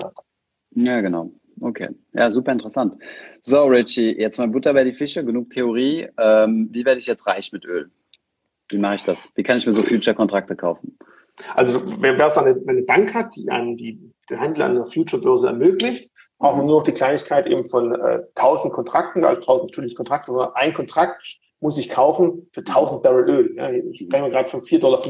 [0.76, 1.32] Ja, genau.
[1.62, 2.96] Okay, ja, super interessant.
[3.42, 6.08] So, Richie, jetzt mal Butter bei die Fische, genug Theorie.
[6.18, 7.90] Ähm, wie werde ich jetzt reich mit Öl?
[8.70, 9.32] Wie mache ich das?
[9.36, 10.98] Wie kann ich mir so Future-Kontrakte kaufen?
[11.56, 15.48] Also, wer es eine, eine Bank hat, die einem die, den Handel an der Future-Börse
[15.48, 19.96] ermöglicht, braucht man nur noch die Kleinigkeit eben von äh, 1000 Kontrakten, also 1000 natürlich
[19.96, 23.56] Kontrakte, sondern ein Kontrakt muss ich kaufen für 1000 Barrel Öl.
[23.56, 25.02] Ja, ich spreche gerade von 4,25 Dollar,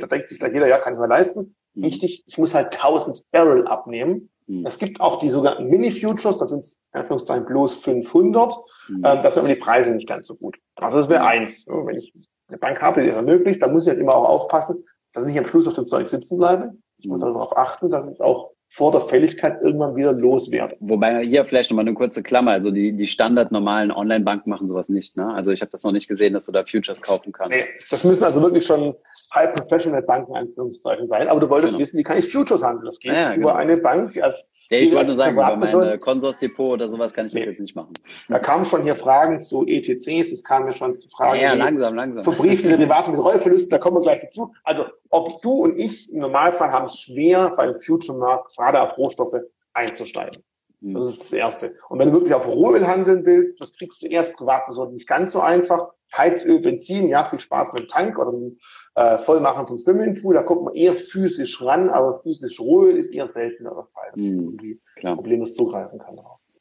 [0.00, 1.54] da denkt sich gleich jeder, ja, kann ich mir leisten.
[1.74, 1.82] Mhm.
[1.84, 4.30] Wichtig, ich muss halt 1000 Barrel abnehmen.
[4.52, 4.66] Mhm.
[4.66, 8.54] Es gibt auch die sogenannten Mini-Futures, das sind in Anführungszeichen bloß 500.
[8.88, 8.96] Mhm.
[8.96, 10.58] Ähm, das sind aber die Preise nicht ganz so gut.
[10.76, 11.28] Also das wäre mhm.
[11.28, 11.66] eins.
[11.66, 12.12] Wenn ich
[12.48, 15.30] eine Bank habe, die das ermöglicht, dann muss ich halt immer auch aufpassen, dass ich
[15.30, 16.72] nicht am Schluss auf dem Zeug sitzen bleibe.
[16.98, 17.28] Ich muss mhm.
[17.28, 20.76] also darauf achten, dass es auch vor der Fälligkeit irgendwann wieder loswerde.
[20.80, 25.14] Wobei hier vielleicht nochmal eine kurze Klammer, also die, die standardnormalen Online-Banken machen sowas nicht.
[25.14, 25.30] Ne?
[25.34, 27.54] Also ich habe das noch nicht gesehen, dass du da Futures kaufen kannst.
[27.54, 28.94] Nee, das müssen also wirklich schon
[29.34, 31.28] High Professional Banken Anführungszeichen sein.
[31.28, 31.82] Aber du wolltest genau.
[31.82, 32.86] wissen, wie kann ich Futures handeln?
[32.86, 33.48] Das geht ja, genau.
[33.48, 37.12] über eine Bank, die als ja, ich wollte nur sagen, über mein Konsorsdepot oder sowas
[37.12, 37.92] kann ich das jetzt nicht machen.
[38.30, 41.52] Da kamen schon hier Fragen zu ETCs, es kamen ja schon zu Fragen ja, ja,
[41.54, 42.24] langsam, langsam.
[42.24, 44.50] zu Briefen, Derivate mit Rollverlusten, da kommen wir gleich dazu.
[44.64, 49.42] Also ob du und ich im Normalfall haben es schwer, beim Future-Markt gerade auf Rohstoffe
[49.74, 50.42] einzusteigen.
[50.80, 50.94] Hm.
[50.94, 51.74] Das ist das Erste.
[51.88, 55.32] Und wenn du wirklich auf Rohöl handeln willst, das kriegst du erst Privatpersonen nicht ganz
[55.32, 55.90] so einfach.
[56.16, 58.58] Heizöl, Benzin, ja, viel Spaß mit dem Tank oder dem
[58.96, 63.28] äh, Vollmachen vom Swimmingpool, da kommt man eher physisch ran, aber physisch Rohöl ist eher
[63.28, 65.14] seltener der Fall, dass man hm, irgendwie Klar.
[65.14, 66.18] problemlos zugreifen kann.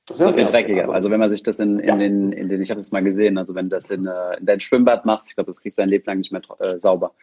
[0.08, 0.90] Das ist viel dreckiger.
[0.90, 1.96] Also, wenn man sich das in, in ja.
[1.96, 4.46] den, in den, ich habe das mal gesehen, also wenn du das in, äh, in
[4.46, 7.14] dein Schwimmbad machst, ich glaube, das kriegst du dein Leben lang nicht mehr äh, sauber.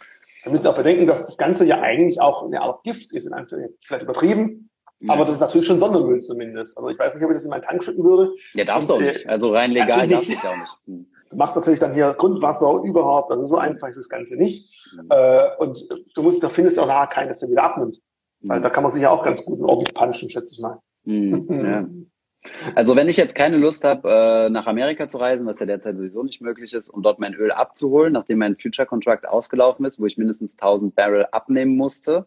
[0.48, 3.34] Wir müssen auch bedenken, dass das Ganze ja eigentlich auch eine Art Gift ist, in
[3.34, 5.12] Anführungszeichen, vielleicht übertrieben, ja.
[5.12, 6.76] aber das ist natürlich schon Sondermüll zumindest.
[6.76, 8.32] Also ich weiß nicht, ob ich das in meinen Tank schütten würde.
[8.54, 9.28] Ja, darfst du auch nicht.
[9.28, 10.76] Also rein legal darfst du es ja auch nicht.
[10.86, 11.06] Hm.
[11.30, 14.66] Du machst natürlich dann hier Grundwasser überhaupt, also so einfach ist das Ganze nicht.
[14.94, 15.08] Mhm.
[15.10, 17.98] Äh, und du musst, da findest du auch nachher keinen, der wieder abnimmt.
[18.40, 18.48] Mhm.
[18.48, 20.78] Weil da kann man sich ja auch ganz gut und ordentlich punchen, schätze ich mal.
[21.04, 21.46] Mhm.
[21.64, 21.86] Ja.
[22.74, 25.96] Also wenn ich jetzt keine Lust habe, äh, nach Amerika zu reisen, was ja derzeit
[25.96, 30.00] sowieso nicht möglich ist, um dort mein Öl abzuholen, nachdem mein Future Contract ausgelaufen ist,
[30.00, 32.26] wo ich mindestens 1000 Barrel abnehmen musste,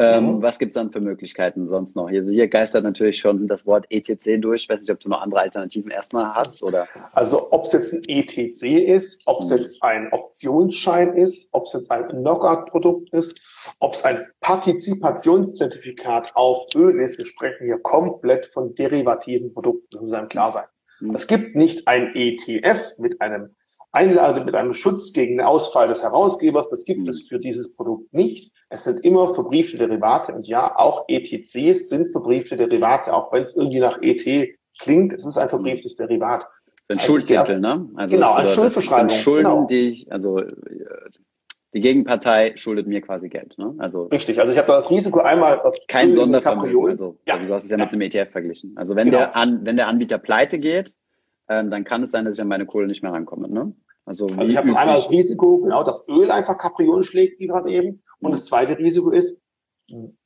[0.00, 0.42] ähm, mhm.
[0.42, 2.08] Was gibt's dann für Möglichkeiten sonst noch?
[2.08, 4.62] Also hier geistert natürlich schon das Wort ETC durch.
[4.62, 6.86] Ich weiß nicht, ob du noch andere Alternativen erstmal hast oder.
[7.12, 9.56] Also ob es jetzt ein ETC ist, ob es mhm.
[9.56, 13.40] jetzt ein Optionsschein ist, ob es jetzt ein Knockout-Produkt ist,
[13.80, 17.18] ob es ein Partizipationszertifikat auf Öl ist.
[17.18, 20.66] Wir sprechen hier komplett von derivativen Produkten, das muss einem klar sein.
[21.00, 21.14] Mhm.
[21.16, 23.56] Es gibt nicht ein ETF mit einem
[23.92, 26.68] Einlage mit einem Schutz gegen den Ausfall des Herausgebers.
[26.70, 28.52] Das gibt es für dieses Produkt nicht.
[28.68, 33.56] Es sind immer verbriefte Derivate und ja, auch ETCs sind verbriefte Derivate, auch wenn es
[33.56, 35.12] irgendwie nach ET klingt.
[35.12, 36.46] Es ist ein verbrieftes Derivat.
[36.90, 37.88] Ein also Schuldtitel, ne?
[37.96, 39.08] Also, genau, eine Schuldverschreibung.
[39.10, 39.66] Sind Schulden, genau.
[39.66, 40.40] die ich, also
[41.74, 43.58] die Gegenpartei schuldet mir quasi Geld.
[43.58, 43.74] Ne?
[43.78, 46.88] Also Richtig, also ich habe das Risiko einmal was kein Sondervermögen.
[46.88, 47.34] Also, ja.
[47.34, 48.72] also du hast es ja, ja, mit einem ETF verglichen.
[48.76, 49.18] Also wenn genau.
[49.18, 50.94] der an, wenn der Anbieter pleite geht,
[51.48, 53.48] ähm, dann kann es sein, dass ich an meine Kohle nicht mehr rankomme.
[53.48, 53.74] Ne?
[54.04, 57.70] Also, also ich habe einmal das Risiko, genau, dass Öl einfach Kapriolen schlägt, wie gerade
[57.70, 58.02] eben.
[58.20, 59.40] Und das zweite Risiko ist,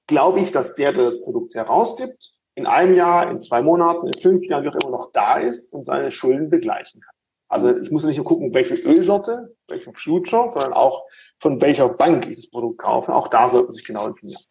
[0.07, 4.21] glaube ich, dass der, der das Produkt herausgibt, in einem Jahr, in zwei Monaten, in
[4.21, 7.15] fünf Jahren, wie auch immer noch da ist und seine Schulden begleichen kann.
[7.49, 11.05] Also ich muss nicht nur gucken, welche Ölsorte, welchen Future, sondern auch
[11.39, 13.15] von welcher Bank ich das Produkt kaufe.
[13.15, 14.43] Auch da sollte man sich genau informieren.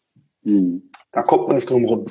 [0.43, 0.91] Mhm.
[1.11, 2.05] Da kommt man nicht drum rum.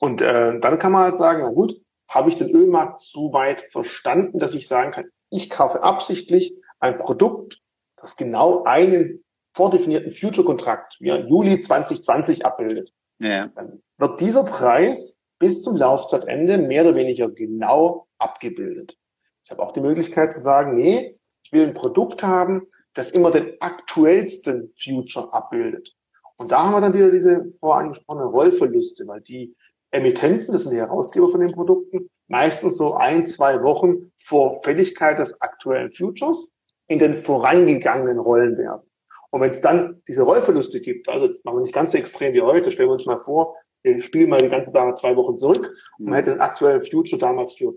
[0.00, 3.68] Und äh, dann kann man halt sagen, na gut, habe ich den Ölmarkt so weit
[3.70, 7.60] verstanden, dass ich sagen kann, ich kaufe absichtlich ein Produkt,
[7.96, 12.92] das genau einen vordefinierten Future-Kontrakt wie Juli 2020 abbildet.
[13.18, 13.48] Ja.
[13.48, 18.96] Dann wird dieser Preis bis zum Laufzeitende mehr oder weniger genau abgebildet.
[19.44, 23.30] Ich habe auch die Möglichkeit zu sagen, nee, ich will ein Produkt haben, das immer
[23.30, 25.94] den aktuellsten Future abbildet.
[26.36, 29.54] Und da haben wir dann wieder diese vorangesprochenen Rollverluste, weil die
[29.90, 35.18] Emittenten, das sind die Herausgeber von den Produkten, meistens so ein, zwei Wochen vor Fälligkeit
[35.18, 36.50] des aktuellen Futures
[36.88, 38.82] in den vorangegangenen Rollen werden.
[39.30, 42.32] Und wenn es dann diese Rollverluste gibt, also jetzt machen wir nicht ganz so extrem
[42.32, 45.36] wie heute, stellen wir uns mal vor, wir spielen mal die ganze Sache zwei Wochen
[45.36, 47.74] zurück und man hätte den aktuellen Future damals für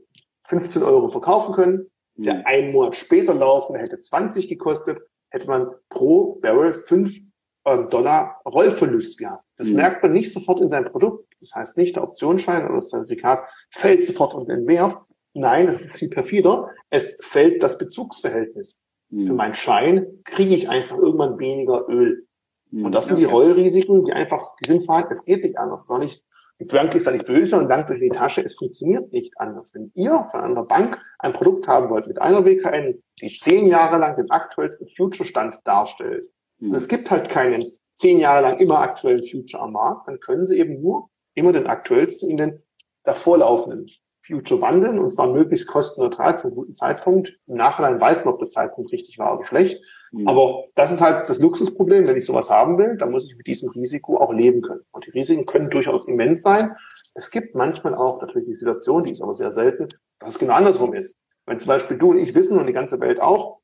[0.48, 2.42] 15 Euro verkaufen können, der mhm.
[2.46, 7.20] einen Monat später laufen, hätte 20 gekostet, hätte man pro Barrel 5
[7.66, 9.44] ähm, Dollar Rollverlust gehabt.
[9.58, 9.76] Das mhm.
[9.76, 11.31] merkt man nicht sofort in seinem Produkt.
[11.42, 14.98] Das heißt nicht, der Optionsschein oder das Zertifikat fällt sofort unter den Wert.
[15.34, 16.70] Nein, das ist viel perfider.
[16.90, 18.80] Es fällt das Bezugsverhältnis.
[19.10, 19.28] Mhm.
[19.28, 22.28] Für meinen Schein kriege ich einfach irgendwann weniger Öl.
[22.70, 22.86] Mhm.
[22.86, 23.26] Und das sind okay.
[23.26, 25.14] die Rollrisiken, die einfach, die sind verhalten.
[25.14, 25.86] Es geht nicht anders.
[25.88, 26.24] Das nicht,
[26.60, 28.42] die Bank ist da nicht böse und langt durch die Tasche.
[28.42, 29.74] Es funktioniert nicht anders.
[29.74, 33.98] Wenn ihr von einer Bank ein Produkt haben wollt mit einer WKN, die zehn Jahre
[33.98, 36.70] lang den aktuellsten Future-Stand darstellt, mhm.
[36.70, 40.48] und es gibt halt keinen zehn Jahre lang immer aktuellen Future am Markt, dann können
[40.48, 42.64] sie eben nur immer den aktuellsten in den
[43.04, 43.90] davorlaufenden
[44.24, 47.38] Future wandeln und zwar möglichst kostenneutral zum guten Zeitpunkt.
[47.48, 49.84] Im Nachhinein weiß man, ob der Zeitpunkt richtig war oder schlecht.
[50.12, 50.28] Mhm.
[50.28, 52.06] Aber das ist halt das Luxusproblem.
[52.06, 54.82] Wenn ich sowas haben will, dann muss ich mit diesem Risiko auch leben können.
[54.92, 56.76] Und die Risiken können durchaus immens sein.
[57.16, 59.90] Es gibt manchmal auch natürlich die Situation, die ist aber sehr selten,
[60.20, 61.18] dass es genau andersrum ist.
[61.46, 63.60] Wenn zum Beispiel du und ich wissen und die ganze Welt auch,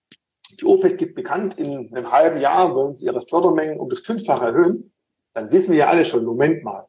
[0.60, 4.46] die OPEC gibt bekannt, in einem halben Jahr wollen sie ihre Fördermengen um das Fünffache
[4.46, 4.92] erhöhen,
[5.34, 6.88] dann wissen wir ja alle schon, Moment mal,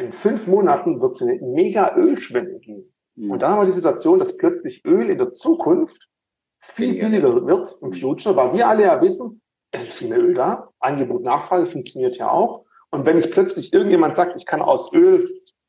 [0.00, 2.92] in fünf Monaten wird es eine mega Ölschwemme geben.
[3.16, 3.30] Mhm.
[3.30, 6.08] Und da haben wir die Situation, dass plötzlich Öl in der Zukunft
[6.58, 10.34] viel billiger wird im Future, weil wir alle ja wissen, es ist viel mehr Öl
[10.34, 10.68] da.
[10.78, 12.64] Angebot, Nachfrage funktioniert ja auch.
[12.90, 15.28] Und wenn ich plötzlich irgendjemand sagt, ich kann aus Öl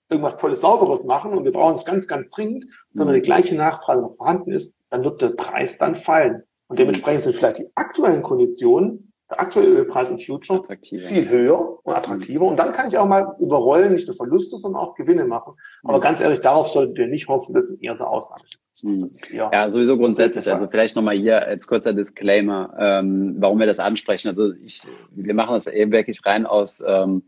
[0.09, 4.01] irgendwas Tolles, Sauberes machen und wir brauchen es ganz, ganz dringend, sondern die gleiche Nachfrage
[4.01, 6.43] noch vorhanden ist, dann wird der Preis dann fallen.
[6.67, 11.07] Und dementsprechend sind vielleicht die aktuellen Konditionen der aktuelle Ölpreis im Future attraktiver.
[11.07, 12.45] viel höher und attraktiver.
[12.45, 15.53] Und dann kann ich auch mal überrollen, nicht nur Verluste, sondern auch Gewinne machen.
[15.83, 16.01] Aber mhm.
[16.01, 18.43] ganz ehrlich, darauf solltet ihr nicht hoffen, das sind eher so Ausnahmen.
[18.83, 19.09] Mhm.
[19.31, 20.51] Ja, sowieso grundsätzlich.
[20.51, 24.27] Also vielleicht nochmal hier als kurzer Disclaimer, ähm, warum wir das ansprechen.
[24.27, 27.23] Also ich, wir machen das eben wirklich rein aus ähm,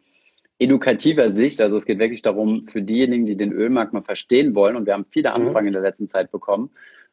[0.60, 1.62] edukativer Sicht.
[1.62, 4.94] Also es geht wirklich darum, für diejenigen, die den Ölmarkt mal verstehen wollen, und wir
[4.94, 5.36] haben viele mhm.
[5.36, 5.68] Anfragen mhm.
[5.68, 6.70] in der letzten Zeit bekommen,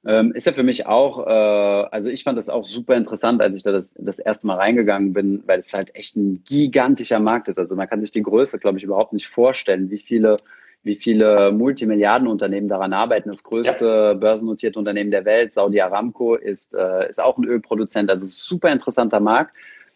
[0.06, 3.56] ähm, ist ja für mich auch, äh, also ich fand das auch super interessant, als
[3.56, 7.48] ich da das, das erste Mal reingegangen bin, weil es halt echt ein gigantischer Markt
[7.48, 7.58] ist.
[7.58, 10.38] Also man kann sich die Größe, glaube ich, überhaupt nicht vorstellen, wie viele
[10.82, 13.28] wie viele Multimilliardenunternehmen daran arbeiten.
[13.28, 14.14] Das größte ja.
[14.14, 18.10] börsennotierte Unternehmen der Welt, Saudi Aramco, ist, äh, ist auch ein Ölproduzent.
[18.10, 19.54] Also super interessanter Markt.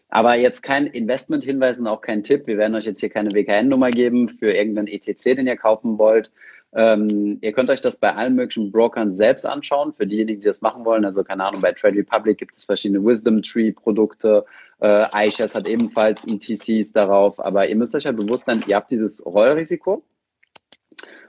[0.09, 2.45] Aber jetzt kein Investment-Hinweis und auch kein Tipp.
[2.45, 6.31] Wir werden euch jetzt hier keine WKN-Nummer geben für irgendeinen ETC, den ihr kaufen wollt.
[6.75, 10.61] Ähm, ihr könnt euch das bei allen möglichen Brokern selbst anschauen, für diejenigen, die das
[10.61, 11.05] machen wollen.
[11.05, 14.45] Also keine Ahnung, bei Trade Republic gibt es verschiedene Wisdom Tree Produkte.
[14.81, 17.39] Äh, iShares hat ebenfalls ETCs darauf.
[17.39, 20.03] Aber ihr müsst euch halt bewusst sein, ihr habt dieses Rollrisiko.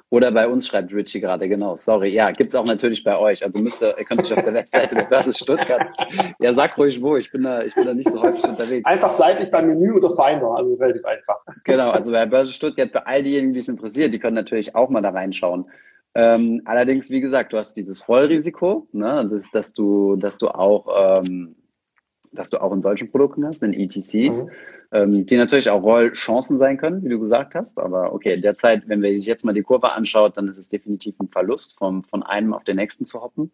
[0.08, 2.10] Oder bei uns schreibt Richie gerade, genau, sorry.
[2.10, 3.44] Ja, gibt's auch natürlich bei euch.
[3.44, 5.88] Also müsst ihr, ihr könnt euch auf der Webseite der Börse Stuttgart.
[6.38, 8.84] Ja, sag ruhig wo, ich bin da, ich bin da nicht so häufig unterwegs.
[8.84, 11.38] Einfach seitlich beim Menü oder Finder, also relativ einfach.
[11.64, 14.90] Genau, also bei Börse Stuttgart, für all diejenigen, die es interessiert, die können natürlich auch
[14.90, 15.66] mal da reinschauen.
[16.14, 21.20] Ähm, allerdings, wie gesagt, du hast dieses Rollrisiko, ne, das, dass du, dass du auch
[21.20, 21.56] ähm,
[22.38, 24.50] dass du auch in solchen Produkten hast, in ETCs, mhm.
[24.92, 27.78] ähm, die natürlich auch Rollchancen sein können, wie du gesagt hast.
[27.78, 31.18] Aber okay, derzeit, wenn wir sich jetzt mal die Kurve anschaut, dann ist es definitiv
[31.20, 33.50] ein Verlust, vom, von einem auf den nächsten zu hoppen.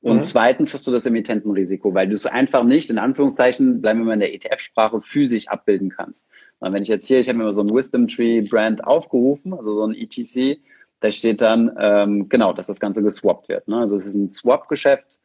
[0.00, 0.22] Und mhm.
[0.22, 4.12] zweitens hast du das Emittentenrisiko, weil du es einfach nicht, in Anführungszeichen, bleiben wir mal
[4.14, 6.24] in der ETF-Sprache, physisch abbilden kannst.
[6.60, 9.52] Und wenn ich jetzt hier, ich habe mir mal so ein Wisdom Tree Brand aufgerufen,
[9.52, 10.60] also so ein ETC,
[11.00, 13.68] da steht dann, ähm, genau, dass das Ganze geswappt wird.
[13.68, 13.78] Ne?
[13.78, 15.18] Also es ist ein Swap-Geschäft,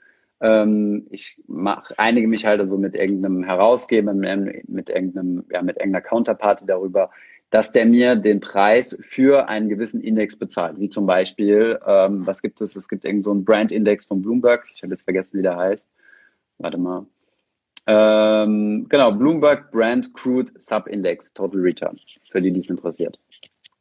[0.43, 6.01] ähm, ich mach, einige mich halt also mit irgendeinem Herausgeber, mit, irgendeinem, ja, mit irgendeiner
[6.01, 7.11] Counterparty darüber,
[7.49, 10.79] dass der mir den Preis für einen gewissen Index bezahlt.
[10.79, 12.75] Wie zum Beispiel, ähm, was gibt es?
[12.75, 14.65] Es gibt irgend so einen Brand-Index von Bloomberg.
[14.75, 15.89] Ich habe jetzt vergessen, wie der heißt.
[16.57, 17.05] Warte mal.
[17.87, 21.97] Ähm, genau, Bloomberg Brand Crude Sub-Index Total Return,
[22.29, 23.17] für die, die es interessiert.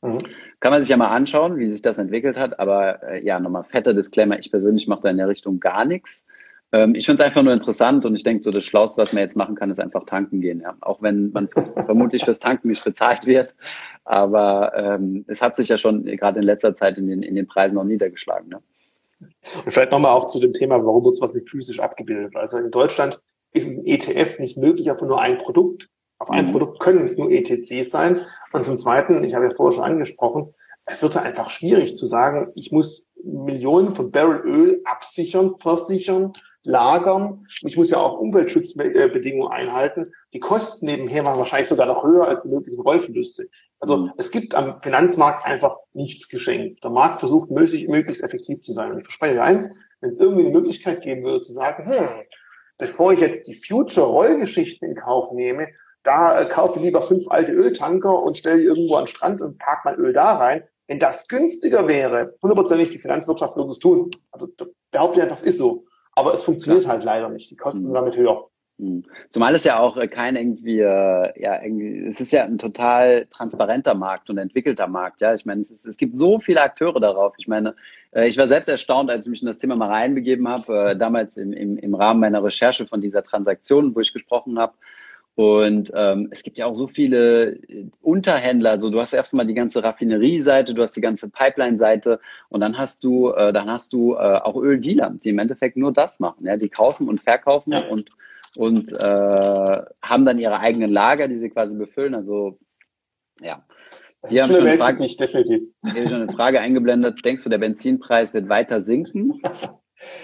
[0.01, 0.18] Mhm.
[0.61, 3.64] Kann man sich ja mal anschauen, wie sich das entwickelt hat, aber äh, ja, nochmal
[3.64, 6.25] fetter Disclaimer, ich persönlich mache da in der Richtung gar nichts.
[6.72, 9.22] Ähm, ich finde es einfach nur interessant und ich denke, so das Schlauste, was man
[9.22, 10.61] jetzt machen kann, ist einfach tanken gehen.
[10.61, 10.74] Ja.
[10.80, 11.48] Auch wenn man
[11.87, 13.54] vermutlich fürs Tanken nicht bezahlt wird.
[14.04, 17.46] Aber ähm, es hat sich ja schon gerade in letzter Zeit in den, in den
[17.46, 18.48] Preisen auch niedergeschlagen.
[18.48, 18.62] Ne?
[19.64, 22.35] Und vielleicht nochmal auch zu dem Thema, warum wird was nicht physisch abgebildet?
[22.37, 23.20] Also in Deutschland
[23.52, 25.88] ist ein ETF nicht möglich auf nur ein Produkt.
[26.18, 26.52] Auf ein mhm.
[26.52, 28.22] Produkt können es nur ETCs sein.
[28.52, 30.54] Und zum Zweiten, ich habe ja vorher schon angesprochen,
[30.85, 36.32] es wird einfach schwierig zu sagen, ich muss Millionen von Barrel Öl absichern, versichern,
[36.64, 37.46] lagern.
[37.62, 40.12] Ich muss ja auch Umweltschutzbedingungen einhalten.
[40.33, 43.48] Die Kosten nebenher waren wahrscheinlich sogar noch höher als die möglichen Rollverluste.
[43.81, 44.12] Also mhm.
[44.16, 46.83] es gibt am Finanzmarkt einfach nichts geschenkt.
[46.85, 48.92] Der Markt versucht möglichst, möglichst effektiv zu sein.
[48.92, 49.70] Und ich verspreche eins,
[50.01, 52.09] wenn es irgendwie eine Möglichkeit geben würde zu sagen, hm,
[52.79, 55.68] bevor ich jetzt die Future-Rollgeschichten in Kauf nehme,
[56.03, 59.40] da äh, kaufe ich lieber fünf alte Öltanker und stelle die irgendwo an den Strand
[59.42, 60.64] und park mein Öl da rein.
[60.88, 64.11] Wenn das günstiger wäre, hundertprozentig die Finanzwirtschaft würde es tun.
[64.33, 64.48] Also
[64.90, 65.85] behaupte ich einfach, es ist so.
[66.14, 66.90] Aber es funktioniert ja.
[66.90, 67.51] halt leider nicht.
[67.51, 67.87] Die Kosten mhm.
[67.87, 68.48] sind damit höher.
[68.79, 69.05] Mhm.
[69.31, 73.94] Zumal es ja auch kein irgendwie, äh, ja, irgendwie, es ist ja ein total transparenter
[73.94, 75.35] Markt und entwickelter Markt, ja.
[75.35, 77.35] Ich meine, es, ist, es gibt so viele Akteure darauf.
[77.38, 77.75] Ich meine,
[78.12, 80.96] äh, ich war selbst erstaunt, als ich mich in das Thema mal reinbegeben habe, äh,
[80.96, 84.75] damals im, im, im Rahmen meiner Recherche von dieser Transaktion, wo ich gesprochen habe.
[85.34, 88.70] Und ähm, es gibt ja auch so viele äh, Unterhändler.
[88.70, 93.02] Also du hast erstmal die ganze Raffinerie-Seite, du hast die ganze Pipeline-Seite und dann hast
[93.02, 96.46] du, äh, dann hast du äh, auch Öldealer, die im Endeffekt nur das machen.
[96.46, 97.86] Ja, die kaufen und verkaufen ja.
[97.88, 98.10] und
[98.54, 102.14] und äh, haben dann ihre eigenen Lager, die sie quasi befüllen.
[102.14, 102.58] Also
[103.40, 103.64] ja.
[104.30, 105.62] Die haben schon eine Frage, nicht, definitiv.
[105.92, 107.24] Hier schon eine Frage eingeblendet.
[107.24, 109.40] Denkst du, der Benzinpreis wird weiter sinken?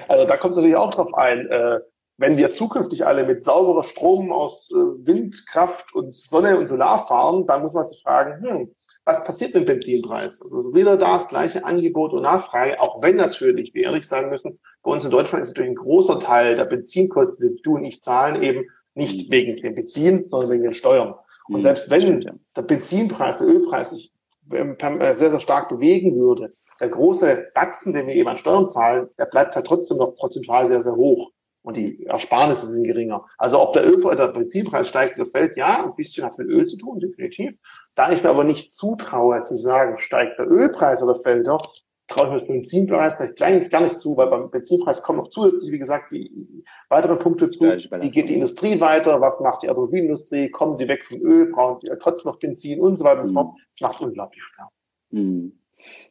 [0.08, 1.46] Also da kommt es natürlich auch drauf ein.
[1.46, 1.78] Äh,
[2.18, 7.46] wenn wir zukünftig alle mit sauberer Strom aus äh, Windkraft und Sonne und Solar fahren,
[7.46, 10.42] dann muss man sich fragen, hm, was passiert mit dem Benzinpreis?
[10.42, 14.58] Also wieder da das gleiche Angebot und Nachfrage, auch wenn natürlich wir ehrlich sagen müssen,
[14.82, 18.02] bei uns in Deutschland ist natürlich ein großer Teil der Benzinkosten, die du und ich
[18.02, 21.14] zahlen, eben nicht wegen dem Benzin, sondern wegen den Steuern.
[21.46, 21.60] Und mhm.
[21.60, 24.12] selbst wenn der Benzinpreis, der Ölpreis sich
[24.52, 28.68] ähm, äh, sehr, sehr stark bewegen würde, der große Batzen, den wir eben an Steuern
[28.68, 31.30] zahlen, der bleibt halt trotzdem noch prozentual sehr, sehr hoch
[31.62, 33.26] und die Ersparnisse sind geringer.
[33.36, 36.48] Also ob der Öl, der Benzinpreis steigt oder fällt, ja, ein bisschen hat es mit
[36.48, 37.54] Öl zu tun, definitiv.
[37.94, 41.60] Da ich mir aber nicht zutraue zu sagen, steigt der Ölpreis oder fällt er,
[42.06, 45.72] traue ich mir den Benzinpreis gleich gar nicht zu, weil beim Benzinpreis kommen noch zusätzlich,
[45.72, 47.64] wie gesagt, die weiteren Punkte zu.
[47.64, 49.20] Wie geht die Industrie weiter?
[49.20, 50.50] Was macht die Automobilindustrie?
[50.50, 51.50] Kommen die weg vom Öl?
[51.52, 53.58] Brauchen die trotzdem noch Benzin und so weiter und so fort?
[53.72, 54.68] Das macht es unglaublich schwer.
[55.10, 55.58] Mhm.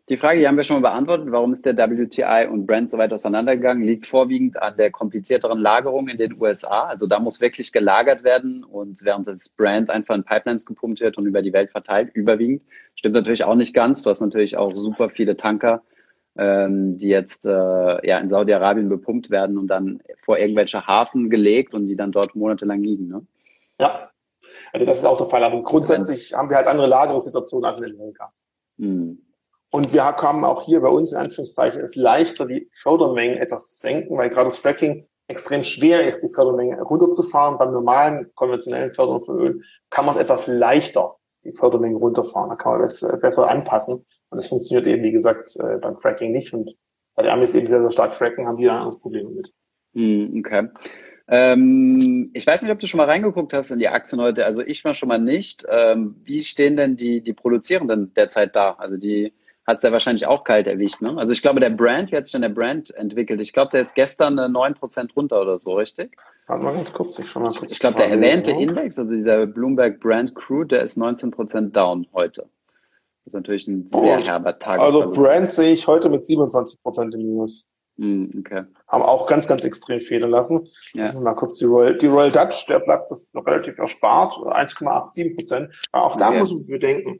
[0.10, 1.28] Die Frage, die haben wir schon mal beantwortet.
[1.32, 3.84] Warum ist der WTI und Brent so weit auseinandergegangen?
[3.84, 6.86] Liegt vorwiegend an der komplizierteren Lagerung in den USA.
[6.86, 11.18] Also da muss wirklich gelagert werden und während das Brent einfach in Pipelines gepumpt wird
[11.18, 12.62] und über die Welt verteilt, überwiegend.
[12.96, 14.02] Stimmt natürlich auch nicht ganz.
[14.02, 15.84] Du hast natürlich auch super viele Tanker,
[16.38, 21.74] ähm, die jetzt äh, ja in Saudi-Arabien bepumpt werden und dann vor irgendwelche Hafen gelegt
[21.74, 23.10] und die dann dort monatelang liegen.
[23.10, 23.28] Ne?
[23.78, 24.10] Ja,
[24.72, 25.44] also das ist auch der Fall.
[25.44, 28.32] Aber grundsätzlich haben wir halt andere Lagerungssituationen als in Amerika.
[28.80, 29.27] Hm.
[29.70, 33.76] Und wir haben auch hier bei uns in Anführungszeichen es leichter, die Fördermengen etwas zu
[33.76, 37.58] senken, weil gerade das Fracking extrem schwer ist, die Fördermenge runterzufahren.
[37.58, 42.50] Beim normalen konventionellen Fördern von Öl kann man es etwas leichter, die Fördermenge runterfahren.
[42.50, 44.06] Da kann man das äh, besser anpassen.
[44.30, 46.54] Und das funktioniert eben, wie gesagt, äh, beim Fracking nicht.
[46.54, 46.74] Und
[47.16, 49.52] weil die Amis eben sehr, sehr stark fracken, haben die da ein anderes Problem mit.
[49.94, 50.70] Hm, okay.
[51.30, 54.46] Ähm, ich weiß nicht, ob du schon mal reingeguckt hast in die Aktien heute.
[54.46, 55.66] Also ich war schon mal nicht.
[55.70, 58.72] Ähm, wie stehen denn die, die Produzierenden derzeit da?
[58.74, 59.34] Also die
[59.68, 61.02] hat es ja wahrscheinlich auch kalt erwischt.
[61.02, 61.18] Ne?
[61.18, 63.42] Also ich glaube, der Brand, wie hat sich denn der Brand entwickelt?
[63.42, 66.16] Ich glaube, der ist gestern äh, neun Prozent runter oder so, richtig?
[66.48, 67.74] Warte mal ganz kurz, ich schau mal kurz.
[67.74, 68.62] Ich glaube, der erwähnte genau.
[68.62, 72.44] Index, also dieser Bloomberg Brand Crude, der ist 19 Prozent down heute.
[73.26, 74.80] Das ist natürlich ein sehr oh, herber Tag.
[74.80, 77.66] Also Brand sehe ich heute mit 27 Prozent im Minus.
[77.98, 78.64] Mm, okay.
[78.88, 80.70] Haben auch ganz, ganz extrem fehlen lassen.
[80.94, 81.12] Ja.
[81.20, 85.82] Mal kurz die Royal, die Royal Dutch, der bleibt das noch relativ erspart, 1,87 Prozent.
[85.92, 86.40] Aber auch da okay.
[86.40, 87.20] muss man bedenken,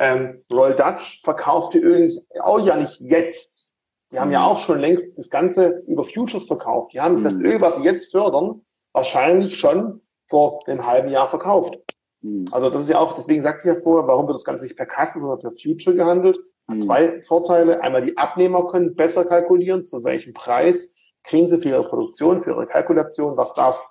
[0.00, 2.10] ähm, Royal Dutch verkauft die Öl
[2.40, 3.74] auch ja nicht jetzt.
[4.10, 4.34] Die haben mhm.
[4.34, 6.94] ja auch schon längst das Ganze über Futures verkauft.
[6.94, 7.24] Die haben mhm.
[7.24, 11.76] das Öl, was sie jetzt fördern, wahrscheinlich schon vor einem halben Jahr verkauft.
[12.22, 12.48] Mhm.
[12.50, 14.76] Also das ist ja auch, deswegen sagte ich ja vorher, warum wird das Ganze nicht
[14.76, 16.38] per Kasse, sondern per Future gehandelt?
[16.66, 16.80] Hat mhm.
[16.80, 17.82] zwei Vorteile.
[17.82, 22.52] Einmal die Abnehmer können besser kalkulieren, zu welchem Preis kriegen sie für ihre Produktion, für
[22.52, 23.86] ihre Kalkulation, was darf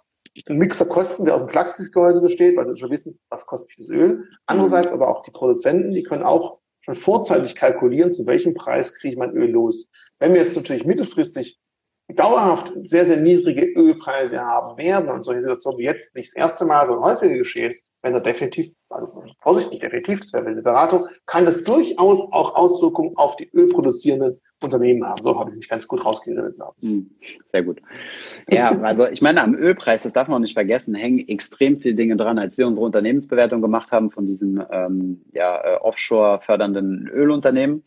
[0.48, 3.90] ein Mixer Kosten, der aus dem Klaxis-Gehäuse besteht, weil sie schon wissen, was kostet das
[3.90, 4.26] Öl.
[4.46, 9.14] Andererseits aber auch die Produzenten, die können auch schon vorzeitig kalkulieren, zu welchem Preis kriege
[9.14, 9.88] ich mein Öl los.
[10.20, 11.60] Wenn wir jetzt natürlich mittelfristig
[12.16, 16.66] dauerhaft sehr, sehr niedrige Ölpreise haben werden und solche Situationen wie jetzt nicht das erste
[16.66, 21.46] Mal, sondern häufiger geschehen, wenn er definitiv, also vorsichtig definitiv, das wäre eine Beratung, kann
[21.46, 25.22] das durchaus auch Auswirkungen auf die ölproduzierenden Unternehmen haben.
[25.24, 26.56] So habe ich mich ganz gut rausgeredet.
[26.82, 27.12] Hm,
[27.52, 27.82] sehr gut.
[28.50, 31.96] Ja, also ich meine, am Ölpreis, das darf man auch nicht vergessen, hängen extrem viele
[31.96, 32.40] Dinge dran.
[32.40, 37.84] Als wir unsere Unternehmensbewertung gemacht haben von diesen ähm, ja, äh, offshore fördernden Ölunternehmen,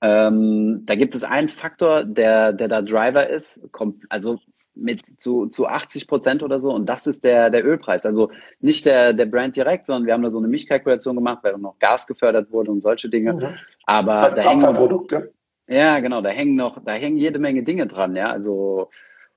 [0.00, 3.60] ähm, da gibt es einen Faktor, der, der da Driver ist.
[3.70, 4.40] Kommt, also
[4.74, 8.06] mit zu, zu 80 Prozent oder so und das ist der, der Ölpreis.
[8.06, 11.56] Also nicht der, der Brand direkt, sondern wir haben da so eine Mischkalkulation gemacht, weil
[11.58, 13.34] noch Gas gefördert wurde und solche Dinge.
[13.34, 13.54] Mhm.
[13.84, 15.32] Aber das da hängen Produkte.
[15.68, 18.30] Ja, genau, da hängen noch, da hängen jede Menge Dinge dran, ja.
[18.30, 18.90] Also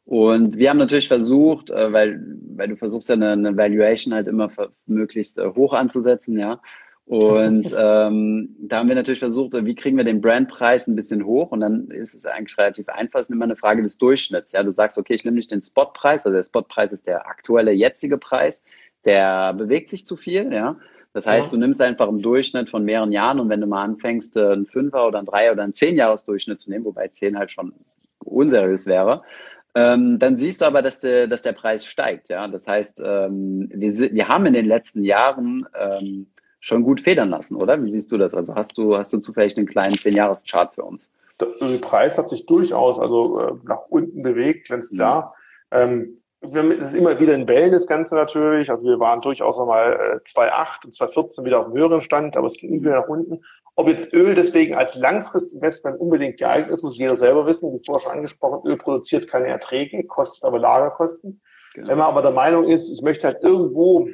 [0.05, 2.21] und wir haben natürlich versucht, äh, weil,
[2.55, 4.51] weil du versuchst ja eine, eine Valuation halt immer
[4.86, 6.61] möglichst äh, hoch anzusetzen, ja.
[7.07, 11.51] Und ähm, da haben wir natürlich versucht, wie kriegen wir den Brandpreis ein bisschen hoch?
[11.51, 13.19] Und dann ist es eigentlich relativ einfach.
[13.19, 14.53] Es ist immer eine Frage des Durchschnitts.
[14.53, 16.25] Ja, du sagst, okay, ich nehme nicht den Spotpreis.
[16.25, 18.63] Also der Spotpreis ist der aktuelle jetzige Preis.
[19.05, 20.51] Der bewegt sich zu viel.
[20.51, 20.77] Ja,
[21.13, 21.51] das heißt, ja.
[21.51, 24.65] du nimmst einfach im Durchschnitt von mehreren Jahren und wenn du mal anfängst, äh, einen
[24.65, 27.71] Fünfer oder einen Dreier oder einen Zehnjahresdurchschnitt zu nehmen, wobei zehn halt schon
[28.19, 29.21] unseriös wäre,
[29.75, 32.29] ähm, dann siehst du aber, dass der, dass der Preis steigt.
[32.29, 36.27] Ja, das heißt, ähm, wir, wir haben in den letzten Jahren ähm,
[36.66, 37.84] schon gut federn lassen, oder?
[37.84, 38.34] Wie siehst du das?
[38.34, 41.11] Also hast du, hast du zufällig einen kleinen 10-Jahres-Chart für uns?
[41.39, 44.95] Der Preis hat sich durchaus also äh, nach unten bewegt, ganz mhm.
[44.95, 45.36] klar.
[45.72, 45.78] Mhm.
[45.78, 48.72] Ähm, das ist immer wieder in Wellen, das Ganze natürlich.
[48.72, 52.47] Also wir waren durchaus nochmal äh, 2,8 und 2,14 wieder auf dem höheren Stand, aber
[52.47, 53.43] es ging wieder nach unten.
[53.76, 57.74] Ob jetzt Öl deswegen als Langfristinvestment unbedingt geeignet ist, muss jeder selber wissen.
[57.74, 61.41] Wie vorher schon angesprochen, Öl produziert keine Erträge, kostet aber Lagerkosten.
[61.76, 61.89] Genau.
[61.89, 64.07] Wenn man aber der Meinung ist, ich möchte halt irgendwo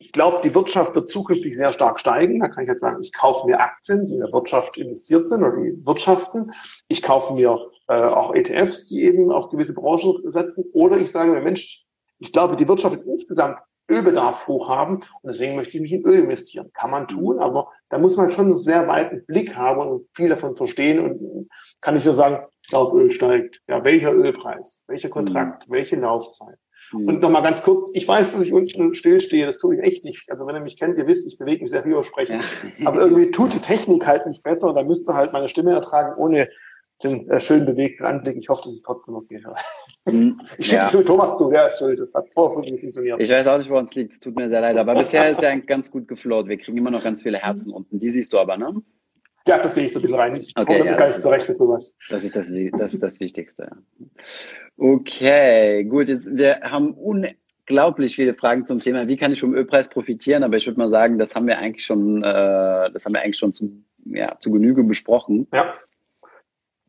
[0.00, 2.40] ich glaube, die Wirtschaft wird zukünftig sehr stark steigen.
[2.40, 5.44] Da kann ich jetzt sagen, ich kaufe mir Aktien, die in der Wirtschaft investiert sind
[5.44, 6.52] oder die wirtschaften.
[6.88, 10.64] Ich kaufe mir äh, auch ETFs, die eben auf gewisse Branchen setzen.
[10.72, 11.84] Oder ich sage mir, Mensch,
[12.18, 16.06] ich glaube, die Wirtschaft wird insgesamt Ölbedarf hoch haben und deswegen möchte ich mich in
[16.06, 16.70] Öl investieren.
[16.72, 20.30] Kann man tun, aber da muss man schon einen sehr weiten Blick haben und viel
[20.30, 21.50] davon verstehen und
[21.82, 23.60] kann ich nur sagen, ich glaube, Öl steigt.
[23.68, 24.84] Ja, welcher Ölpreis?
[24.86, 25.68] Welcher Kontrakt?
[25.68, 25.72] Mhm.
[25.72, 26.56] Welche Laufzeit?
[26.92, 27.08] Mhm.
[27.08, 30.30] Und nochmal ganz kurz, ich weiß, dass ich unten stillstehe, das tue ich echt nicht.
[30.30, 32.40] Also wenn ihr mich kennt, ihr wisst, ich bewege mich sehr viel sprechen.
[32.78, 32.88] Ja.
[32.88, 36.20] Aber irgendwie tut die Technik halt nicht besser und dann müsste halt meine Stimme ertragen,
[36.20, 36.48] ohne
[37.02, 38.36] den äh, schön bewegten Anblick.
[38.36, 39.42] Ich hoffe, das ist trotzdem okay.
[40.06, 40.40] Mhm.
[40.58, 40.88] Ich schicke ja.
[40.88, 41.98] schuld Thomas zu, wer ist schuld?
[41.98, 43.20] Das hat vorher nicht funktioniert.
[43.20, 44.12] Ich weiß auch nicht, woran es liegt.
[44.14, 44.76] Es tut mir sehr leid.
[44.76, 46.48] Aber bisher ist ja ganz gut geflowt.
[46.48, 48.00] Wir kriegen immer noch ganz viele Herzen unten.
[48.00, 48.74] Die siehst du aber, ne?
[49.46, 50.36] Ja, das sehe ich so ein bisschen rein.
[50.36, 51.94] Ich okay, komme ja, gar nicht zurecht mit sowas.
[52.08, 53.70] Das ist das, das, ist das Wichtigste.
[54.76, 56.08] Okay, gut.
[56.08, 60.42] Jetzt, wir haben unglaublich viele Fragen zum Thema, wie kann ich vom Ölpreis profitieren?
[60.42, 63.38] Aber ich würde mal sagen, das haben wir eigentlich schon, äh, das haben wir eigentlich
[63.38, 65.46] schon zu, ja, zu Genüge besprochen.
[65.52, 65.74] Ja.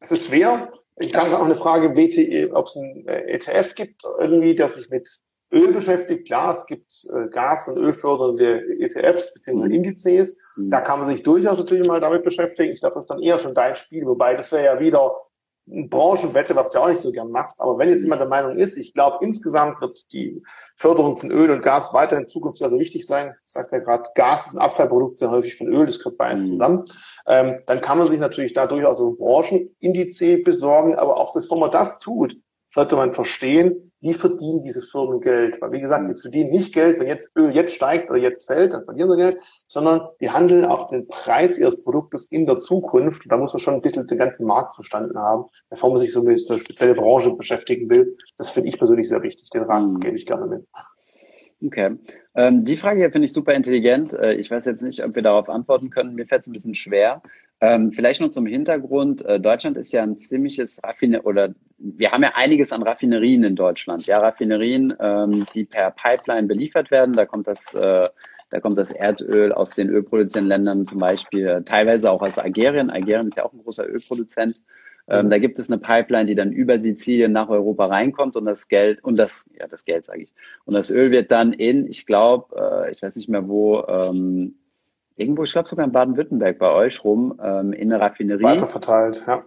[0.01, 0.71] Es ist schwer.
[0.97, 1.89] Ich habe auch eine Frage,
[2.53, 5.21] ob es ein ETF gibt, irgendwie, der sich mit
[5.51, 6.27] Öl beschäftigt.
[6.27, 9.67] Klar, es gibt äh, Gas- und Ölfördernde ETFs bzw.
[9.67, 9.71] Mhm.
[9.71, 10.37] Indizes.
[10.55, 10.71] Mhm.
[10.71, 12.73] Da kann man sich durchaus natürlich mal damit beschäftigen.
[12.73, 15.11] Ich glaube, das ist dann eher schon dein Spiel, wobei das wäre ja wieder
[15.69, 17.61] eine Branchenwette, was du auch nicht so gern machst.
[17.61, 20.41] Aber wenn jetzt jemand der Meinung ist, ich glaube, insgesamt wird die
[20.75, 23.35] Förderung von Öl und Gas weiterhin in Zukunft sehr, sehr wichtig sein.
[23.45, 26.43] Ich sagte ja gerade, Gas ist ein Abfallprodukt sehr häufig von Öl, das gehört beides
[26.43, 26.47] mhm.
[26.47, 26.85] zusammen.
[27.27, 30.95] Ähm, dann kann man sich natürlich da durchaus so Branchenindice besorgen.
[30.95, 32.35] Aber auch bevor man das tut,
[32.67, 35.61] sollte man verstehen, wie verdienen diese Firmen Geld?
[35.61, 38.73] Weil wie gesagt, die verdienen nicht Geld, wenn jetzt Öl jetzt steigt oder jetzt fällt,
[38.73, 39.37] dann verlieren sie Geld,
[39.67, 43.23] sondern die handeln auf den Preis ihres Produktes in der Zukunft.
[43.23, 46.11] Und da muss man schon ein bisschen den ganzen Markt verstanden haben, bevor man sich
[46.11, 48.17] so mit so einer speziellen Branche beschäftigen will.
[48.37, 49.49] Das finde ich persönlich sehr wichtig.
[49.51, 49.99] Den Rat mhm.
[49.99, 50.65] gebe ich gerne mit.
[51.63, 51.95] Okay.
[52.33, 54.13] Ähm, die Frage hier finde ich super intelligent.
[54.13, 56.15] Äh, ich weiß jetzt nicht, ob wir darauf antworten können.
[56.15, 57.21] Mir fällt es ein bisschen schwer.
[57.63, 59.23] Ähm, vielleicht noch zum Hintergrund.
[59.23, 63.55] Äh, Deutschland ist ja ein ziemliches Raffine oder wir haben ja einiges an Raffinerien in
[63.55, 64.07] Deutschland.
[64.07, 67.13] Ja, Raffinerien, ähm, die per Pipeline beliefert werden.
[67.13, 68.09] Da kommt das, äh,
[68.49, 72.89] da kommt das Erdöl aus den ölproduzierenden Ländern zum Beispiel, teilweise auch aus Algerien.
[72.89, 74.55] Algerien ist ja auch ein großer Ölproduzent.
[75.07, 78.67] Ähm, da gibt es eine Pipeline, die dann über Sizilien nach Europa reinkommt und das
[78.69, 80.33] Geld und das ja das Geld sage ich
[80.65, 84.55] und das Öl wird dann in ich glaube äh, ich weiß nicht mehr wo ähm,
[85.21, 88.43] irgendwo, ich glaube sogar in Baden-Württemberg bei euch rum, ähm, in eine Raffinerie.
[88.43, 89.43] Weiter verteilt, ja.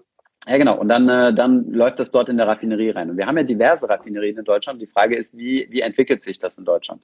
[0.46, 0.78] Ja, genau.
[0.78, 3.10] Und dann, äh, dann läuft das dort in der Raffinerie rein.
[3.10, 4.80] Und wir haben ja diverse Raffinerien in Deutschland.
[4.80, 7.02] Die Frage ist, wie, wie entwickelt sich das in Deutschland?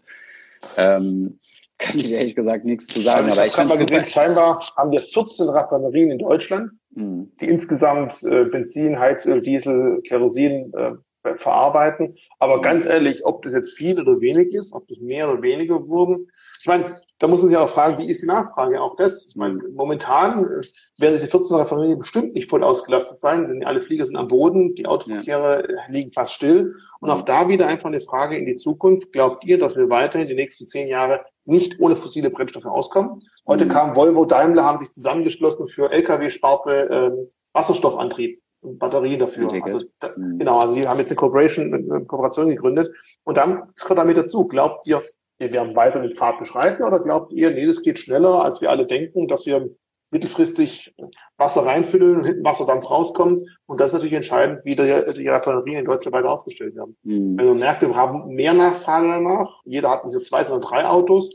[0.77, 1.39] Ähm,
[1.79, 3.29] kann ich ehrlich gesagt nichts zu sagen.
[3.29, 7.33] Also ich habe mal gesehen, scheinbar haben wir 14 Raffinerien in Deutschland, mhm.
[7.41, 12.17] die insgesamt äh, Benzin, Heizöl, Diesel, Kerosin äh, verarbeiten.
[12.39, 12.63] Aber mhm.
[12.63, 16.31] ganz ehrlich, ob das jetzt viel oder wenig ist, ob das mehr oder weniger wurden.
[16.61, 18.81] Ich meine, da muss man sich auch fragen, wie ist die Nachfrage?
[18.81, 20.63] Auch das, ich meine, momentan äh,
[20.99, 24.75] werden diese 14 Raffinerien bestimmt nicht voll ausgelastet sein, denn alle Flieger sind am Boden,
[24.75, 25.79] die Autoverkehre ja.
[25.89, 26.75] liegen fast still.
[27.01, 29.13] Und auch da wieder einfach eine Frage in die Zukunft.
[29.13, 33.21] Glaubt ihr, dass wir weiterhin die nächsten zehn Jahre nicht ohne fossile Brennstoffe auskommen?
[33.47, 33.71] Heute mhm.
[33.71, 39.53] kam Volvo, Daimler, haben sich zusammengeschlossen für Lkw-Sparte ähm, Wasserstoffantrieb und Batterien dafür.
[39.63, 40.39] Also, da, mhm.
[40.39, 42.91] Genau, also die haben jetzt eine Corporation, eine Kooperation gegründet.
[43.25, 44.47] Und dann, gehört damit dazu.
[44.47, 45.03] Glaubt ihr,
[45.41, 48.71] wir werden weiter den Pfad beschreiten oder glaubt ihr, nee, das geht schneller, als wir
[48.71, 49.71] alle denken, dass wir
[50.11, 50.95] mittelfristig
[51.39, 53.43] Wasser reinfüllen und hinten Wasser dann rauskommt.
[53.67, 56.97] Und das ist natürlich entscheidend, wie die, die Raffinerien in Deutschland weiter aufgestellt werden.
[57.05, 57.39] Mhm.
[57.39, 60.87] Wenn man merkt, wir haben mehr Nachfrage danach, jeder hat nicht nur zwei, sondern drei
[60.87, 61.31] Autos,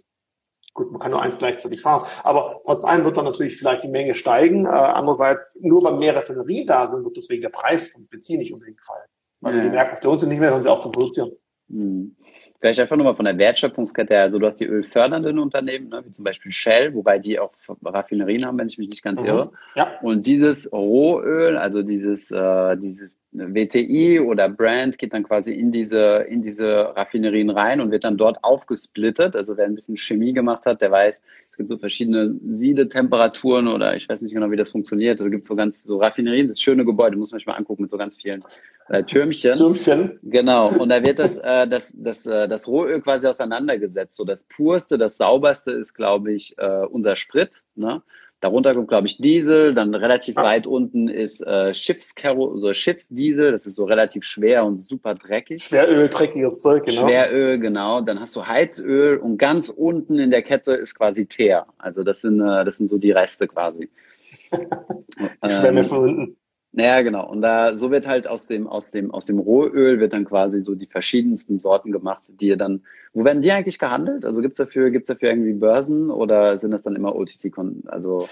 [0.75, 2.05] Gut, man kann nur eins gleichzeitig fahren.
[2.23, 4.65] Aber trotz allem wird dann natürlich vielleicht die Menge steigen.
[4.65, 8.51] Äh, andererseits, nur weil mehr Raffinerien da sind, wird deswegen der Preis von Benzin nicht
[8.51, 9.07] unbedingt fallen.
[9.39, 9.63] Weil ja.
[9.63, 11.31] die merken, es lohnt sich nicht mehr, hören sie auf zu produzieren.
[11.69, 12.17] Mhm.
[12.59, 14.17] Vielleicht einfach nochmal von der Wertschöpfungskette.
[14.17, 17.51] Also du hast die ölfördernden Unternehmen, ne, wie zum Beispiel Shell, wobei die auch
[17.83, 19.27] Raffinerien haben, wenn ich mich nicht ganz mhm.
[19.27, 19.51] irre.
[19.75, 19.99] Ja.
[20.01, 26.25] Und dieses Rohöl, also dieses, äh, dieses WTI oder Brand geht dann quasi in diese,
[26.29, 29.35] in diese Raffinerien rein und wird dann dort aufgesplittet.
[29.35, 31.21] Also wer ein bisschen Chemie gemacht hat, der weiß,
[31.55, 35.21] es gibt so verschiedene Siedetemperaturen oder ich weiß nicht genau, wie das funktioniert.
[35.21, 37.83] Also es gibt so ganz, so Raffinerien, das schöne Gebäude, muss man sich mal angucken
[37.83, 38.43] mit so ganz vielen
[38.89, 39.57] äh, Türmchen.
[39.57, 40.19] Türmchen.
[40.23, 40.77] Genau.
[40.77, 44.17] Und da wird das, äh, das, das, äh, das Rohöl quasi auseinandergesetzt.
[44.17, 47.63] So das purste, das sauberste ist, glaube ich, äh, unser Sprit.
[47.75, 48.01] Ne?
[48.41, 50.43] Darunter kommt, glaube ich, Diesel, dann relativ ah.
[50.43, 55.63] weit unten ist äh, Schiffskero, so Schiffsdiesel, das ist so relativ schwer und super dreckig.
[55.63, 57.07] Schweröl, dreckiges Zeug, genau.
[57.07, 58.01] Schweröl, genau.
[58.01, 61.65] Dann hast du Heizöl und ganz unten in der Kette ist quasi Teer.
[61.77, 63.89] Also das sind, äh, das sind so die Reste quasi.
[64.51, 66.37] ich schwärme ähm, von unten.
[66.77, 67.25] Naja, genau.
[67.25, 70.59] Und da so wird halt aus dem, aus dem, aus dem Rohöl wird dann quasi
[70.59, 74.25] so die verschiedensten Sorten gemacht, die dann, wo werden die eigentlich gehandelt?
[74.25, 77.87] Also gibt's dafür, gibt's dafür irgendwie Börsen oder sind das dann immer OTC-Konten?
[77.87, 78.27] Also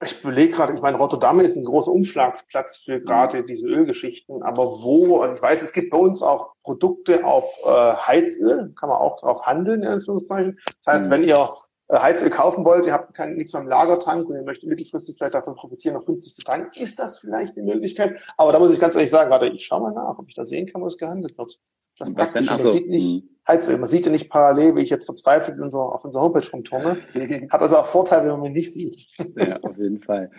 [0.00, 3.46] ich überlege gerade, ich meine, Rotterdam ist ein großer Umschlagsplatz für gerade mhm.
[3.48, 8.74] diese Ölgeschichten, aber wo, ich weiß, es gibt bei uns auch Produkte auf äh, Heizöl,
[8.78, 10.60] kann man auch drauf handeln, in Anführungszeichen.
[10.84, 11.10] Das heißt, mhm.
[11.10, 11.56] wenn ihr
[11.92, 15.54] Heizöl kaufen wollt, ihr habt kein, nichts beim Lagertank und ihr möchtet mittelfristig vielleicht davon
[15.54, 18.20] profitieren, noch 50 zu tanken, ist das vielleicht eine Möglichkeit?
[18.36, 20.44] Aber da muss ich ganz ehrlich sagen, warte, ich schau mal nach, ob ich da
[20.44, 21.58] sehen kann, wo es gehandelt wird.
[21.98, 23.36] Das praktisch, man sieht nicht mhm.
[23.48, 26.50] Heizöl, man sieht ja nicht parallel, wie ich jetzt verzweifelt in unserer, auf unserer Homepage
[26.52, 26.98] rumturne.
[27.50, 29.06] Hat also auch Vorteile, wenn man mich nicht sieht.
[29.36, 30.30] ja, auf jeden Fall.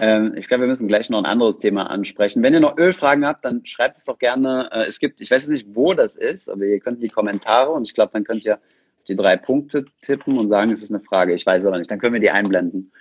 [0.00, 2.42] Ähm, ich glaube, wir müssen gleich noch ein anderes Thema ansprechen.
[2.42, 4.68] Wenn ihr noch Ölfragen habt, dann schreibt es doch gerne.
[4.72, 7.08] Äh, es gibt, ich weiß jetzt nicht, wo das ist, aber ihr könnt in die
[7.08, 8.60] Kommentare und ich glaube, dann könnt ihr
[9.10, 11.34] die drei Punkte tippen und sagen, es ist eine Frage.
[11.34, 11.90] Ich weiß aber nicht.
[11.90, 12.92] Dann können wir die einblenden.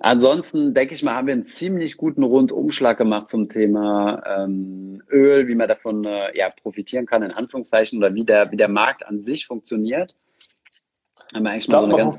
[0.00, 5.48] Ansonsten denke ich mal, haben wir einen ziemlich guten Rundumschlag gemacht zum Thema ähm, Öl,
[5.48, 9.04] wie man davon äh, ja, profitieren kann, in Anführungszeichen, oder wie der, wie der Markt
[9.04, 10.14] an sich funktioniert.
[11.34, 12.18] Haben wir eigentlich ich glaube, so man,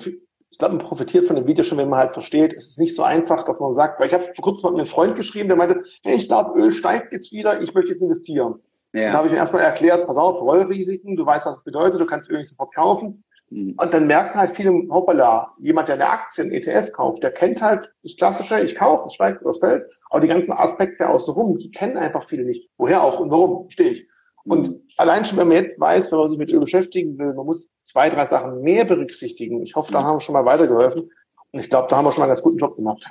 [0.57, 3.03] glaub, man profitiert von dem Video schon, wenn man halt versteht, es ist nicht so
[3.03, 5.79] einfach, dass man sagt, weil ich habe vor kurzem mit einem Freund geschrieben, der meinte,
[6.03, 8.55] hey, ich glaube, Öl steigt jetzt wieder, ich möchte jetzt investieren.
[8.93, 9.03] Ja.
[9.03, 12.05] Dann habe ich mir erstmal erklärt, pass auf, Rollrisiken, du weißt, was das bedeutet, du
[12.05, 13.23] kannst nicht sofort kaufen.
[13.49, 13.75] Mhm.
[13.77, 17.61] Und dann merken halt viele, hoppala, jemand, der eine Aktie, ein ETF kauft, der kennt
[17.61, 21.59] halt das Klassische, ich kaufe, es steigt oder es fällt, aber die ganzen Aspekte außenrum,
[21.59, 22.69] die kennen einfach viele nicht.
[22.77, 24.07] Woher auch und warum stehe ich.
[24.45, 24.81] Und mhm.
[24.97, 27.67] allein schon, wenn man jetzt weiß, wenn man sich mit Öl beschäftigen will, man muss
[27.83, 29.61] zwei, drei Sachen mehr berücksichtigen.
[29.63, 30.05] Ich hoffe, da mhm.
[30.05, 31.11] haben wir schon mal weitergeholfen.
[31.51, 33.03] Und ich glaube, da haben wir schon mal einen ganz guten Job gemacht.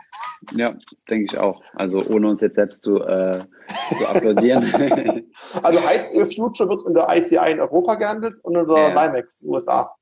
[0.52, 0.74] Ja,
[1.08, 1.62] denke ich auch.
[1.74, 3.44] Also ohne uns jetzt selbst zu, äh,
[3.98, 4.64] zu applaudieren.
[5.62, 9.08] also Heizöl Future wird in der ICI in Europa gehandelt und in der ja.
[9.08, 9.94] NYMEX USA.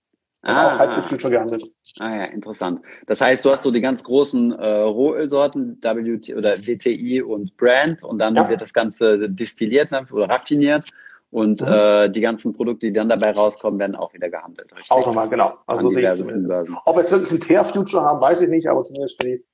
[0.42, 1.64] Ah, auch Heizöl Future gehandelt.
[1.98, 2.80] Ah ja, interessant.
[3.06, 8.04] Das heißt, du hast so die ganz großen äh, Rohölsorten, WT oder WTI und Brand
[8.04, 8.48] und dann ja.
[8.48, 10.86] wird das Ganze destilliert oder raffiniert
[11.30, 11.68] und mhm.
[11.68, 14.72] äh, die ganzen Produkte, die dann dabei rauskommen, werden auch wieder gehandelt.
[14.72, 14.90] Richtig?
[14.90, 15.54] Auch nochmal, genau.
[15.66, 18.68] Also so sehe ich es Ob wir jetzt wirklich ein Tear-Future haben, weiß ich nicht,
[18.68, 19.44] aber zumindest für die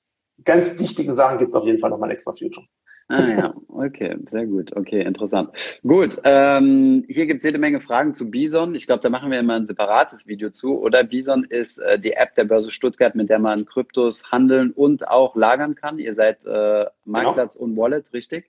[0.45, 2.66] ganz wichtigen Sachen gibt es auf jeden Fall nochmal ein extra Future.
[3.09, 4.74] Ah ja, okay, sehr gut.
[4.74, 5.51] Okay, interessant.
[5.82, 8.74] Gut, ähm, hier gibt es jede Menge Fragen zu Bison.
[8.74, 10.80] Ich glaube, da machen wir immer ein separates Video zu.
[10.80, 15.09] Oder Bison ist äh, die App der Börse Stuttgart, mit der man Kryptos handeln und
[15.09, 15.99] auch lagern kann.
[15.99, 17.64] Ihr seid äh, Marktplatz genau.
[17.64, 18.49] und Wallet, richtig?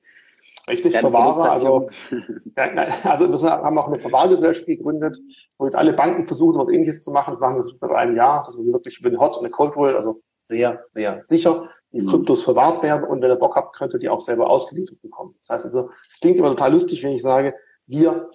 [0.67, 1.51] Richtig, Verwahrer.
[1.51, 1.89] Also,
[2.55, 5.19] also wir haben auch eine Verwahrgesellschaft gegründet,
[5.57, 7.31] wo jetzt alle Banken versuchen, was ähnliches zu machen.
[7.31, 8.43] Das machen wir seit einem Jahr.
[8.45, 11.69] Das ist wirklich über eine Hot und eine Cold Wallet, also sehr, sehr sicher.
[11.91, 12.07] Die mhm.
[12.07, 15.35] Kryptos verwahrt werden und wenn ihr Bock habt, könnt ihr die auch selber ausgeliefert bekommen.
[15.39, 17.55] Das heißt also, es klingt immer total lustig, wenn ich sage,
[17.87, 18.29] wir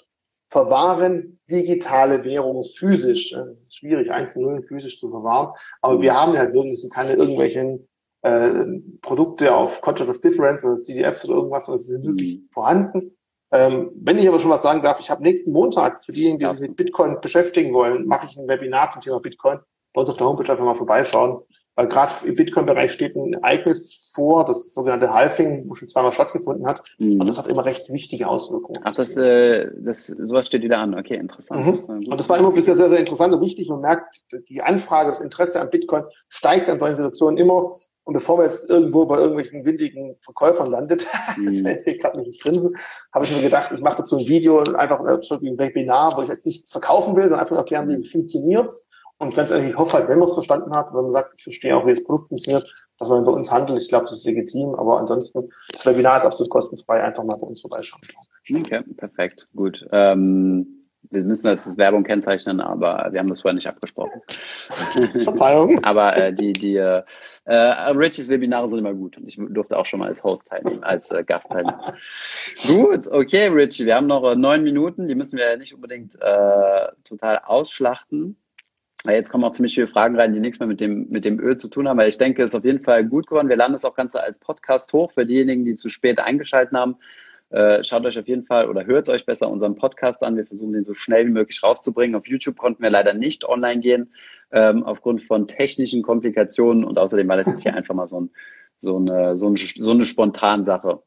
[0.51, 3.33] verwahren digitale Währungen physisch.
[3.33, 6.03] Es ist schwierig, einzelne physisch zu verwahren, aber mhm.
[6.03, 7.89] wir haben halt wirklich, es sind keine irgendwelchen
[8.23, 8.65] äh,
[9.03, 12.49] Produkte auf Contract of Difference oder CDFs oder irgendwas, sondern sie sind wirklich mhm.
[12.53, 13.15] vorhanden.
[13.51, 16.45] Ähm, wenn ich aber schon was sagen darf, ich habe nächsten Montag für diejenigen, die
[16.45, 16.53] ja.
[16.53, 19.61] sich mit Bitcoin beschäftigen wollen, mache ich ein Webinar zum Thema Bitcoin.
[19.95, 21.41] Bei uns auf der Homepage einfach mal vorbeischauen.
[21.79, 26.67] Weil gerade im Bitcoin-Bereich steht ein Ereignis vor, das sogenannte Halving, wo schon zweimal stattgefunden
[26.67, 26.83] hat.
[26.99, 27.21] Mhm.
[27.21, 28.81] Und das hat immer recht wichtige Auswirkungen.
[28.83, 30.99] Ach, das, äh, das sowas steht wieder an.
[30.99, 31.89] Okay, interessant.
[31.89, 32.09] Mhm.
[32.11, 33.69] Und das war immer bisher sehr, sehr interessant und wichtig.
[33.69, 37.77] Man merkt, die Anfrage, das Interesse an Bitcoin steigt an solchen Situationen immer.
[38.03, 41.07] Und bevor man jetzt irgendwo bei irgendwelchen windigen Verkäufern landet,
[41.37, 41.63] mhm.
[41.63, 42.75] das ich gerade nicht grinsen,
[43.13, 46.45] habe ich mir gedacht, ich mache dazu ein Video, einfach ein Webinar, wo ich jetzt
[46.45, 48.88] nicht verkaufen will, sondern einfach erklären, wie funktioniert's
[49.19, 51.43] Und ganz ehrlich, ich hoffe halt, wenn man es verstanden hat, wenn man sagt, ich
[51.43, 53.83] verstehe auch, wie das Produkt funktioniert, dass man bei uns handelt.
[53.83, 54.75] Ich glaube, das ist legitim.
[54.77, 57.03] Aber ansonsten, das Webinar ist absolut kostenfrei.
[57.03, 58.03] Einfach mal bei uns vorbeischauen.
[58.49, 59.49] Okay, perfekt.
[59.55, 59.87] Gut.
[59.91, 60.79] Ähm
[61.11, 64.21] wir müssen das als Werbung kennzeichnen, aber wir haben das vorher nicht abgesprochen.
[65.23, 65.83] Verzeihung.
[65.85, 67.03] aber äh, die, die äh,
[67.47, 71.11] Richies Webinare sind immer gut und ich durfte auch schon mal als Host teilnehmen, als
[71.11, 71.81] äh, Gast teilnehmen.
[72.67, 76.17] gut, okay, Richie, wir haben noch äh, neun Minuten, die müssen wir ja nicht unbedingt
[76.21, 78.37] äh, total ausschlachten.
[79.11, 81.57] Jetzt kommen auch ziemlich viele Fragen rein, die nichts mehr mit dem, mit dem Öl
[81.57, 81.99] zu tun haben.
[81.99, 83.49] Aber ich denke, es ist auf jeden Fall gut geworden.
[83.49, 86.97] Wir laden es auch Ganze als Podcast hoch für diejenigen, die zu spät eingeschaltet haben.
[87.51, 90.37] Äh, schaut euch auf jeden Fall oder hört euch besser unseren Podcast an.
[90.37, 92.15] Wir versuchen den so schnell wie möglich rauszubringen.
[92.15, 94.13] Auf YouTube konnten wir leider nicht online gehen,
[94.53, 96.85] ähm, aufgrund von technischen Komplikationen.
[96.85, 98.31] Und außerdem war das jetzt hier einfach mal so, ein,
[98.79, 101.03] so, eine, so, ein, so eine Spontansache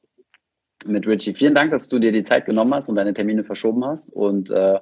[0.86, 1.36] mit Richie.
[1.36, 4.12] Vielen Dank, dass du dir die Zeit genommen hast und deine Termine verschoben hast.
[4.12, 4.80] Und äh,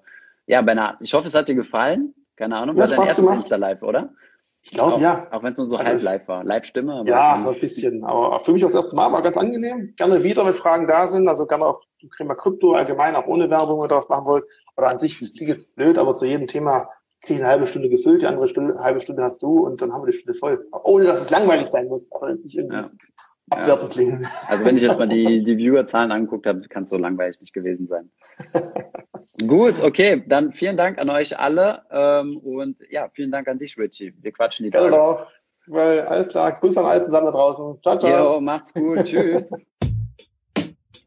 [0.48, 2.14] ja, Bernhard, ich hoffe, es hat dir gefallen.
[2.40, 4.14] Keine Ahnung, ja, war dein erstes Insta-Live, oder?
[4.62, 5.28] Ich glaube, ja.
[5.32, 6.46] Auch wenn es nur so also, halb live war.
[6.46, 7.04] Live-Stimme.
[7.06, 8.06] Ja, so ein bisschen.
[8.06, 9.94] Aber für mich das erste Mal war ganz angenehm.
[9.98, 11.28] Gerne wieder, wenn Fragen da sind.
[11.28, 14.46] Also gerne auch zum Thema Krypto allgemein, auch ohne Werbung oder was machen wollt.
[14.78, 16.88] Oder an sich, das klingt jetzt blöd, aber zu jedem Thema
[17.20, 19.92] kriege ich eine halbe Stunde gefüllt, die andere Stunde, halbe Stunde hast du und dann
[19.92, 20.66] haben wir die Stunde voll.
[20.86, 22.10] Ohne dass es langweilig sein muss.
[22.14, 22.90] Aber jetzt nicht irgendwie ja.
[23.50, 24.28] abwertend klingen.
[24.48, 27.54] Also wenn ich jetzt mal die, die Viewerzahlen angeguckt habe, kann es so langweilig nicht
[27.54, 28.10] gewesen sein.
[29.48, 33.78] Gut, okay, dann vielen Dank an euch alle ähm, und ja, vielen Dank an dich,
[33.78, 34.14] Richie.
[34.22, 34.90] Wir quatschen die Tage.
[34.90, 35.20] Genau,
[35.68, 36.52] weil alles klar.
[36.60, 37.80] Grüße an alle zusammen da draußen.
[37.82, 38.34] Ciao, ciao.
[38.36, 38.98] Jo, macht's gut.
[39.06, 39.50] Tschüss.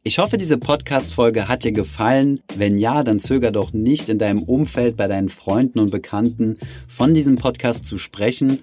[0.02, 2.42] Ich hoffe, diese Podcast-Folge hat dir gefallen.
[2.56, 6.58] Wenn ja, dann zöger doch nicht in deinem Umfeld, bei deinen Freunden und Bekannten
[6.88, 8.62] von diesem Podcast zu sprechen.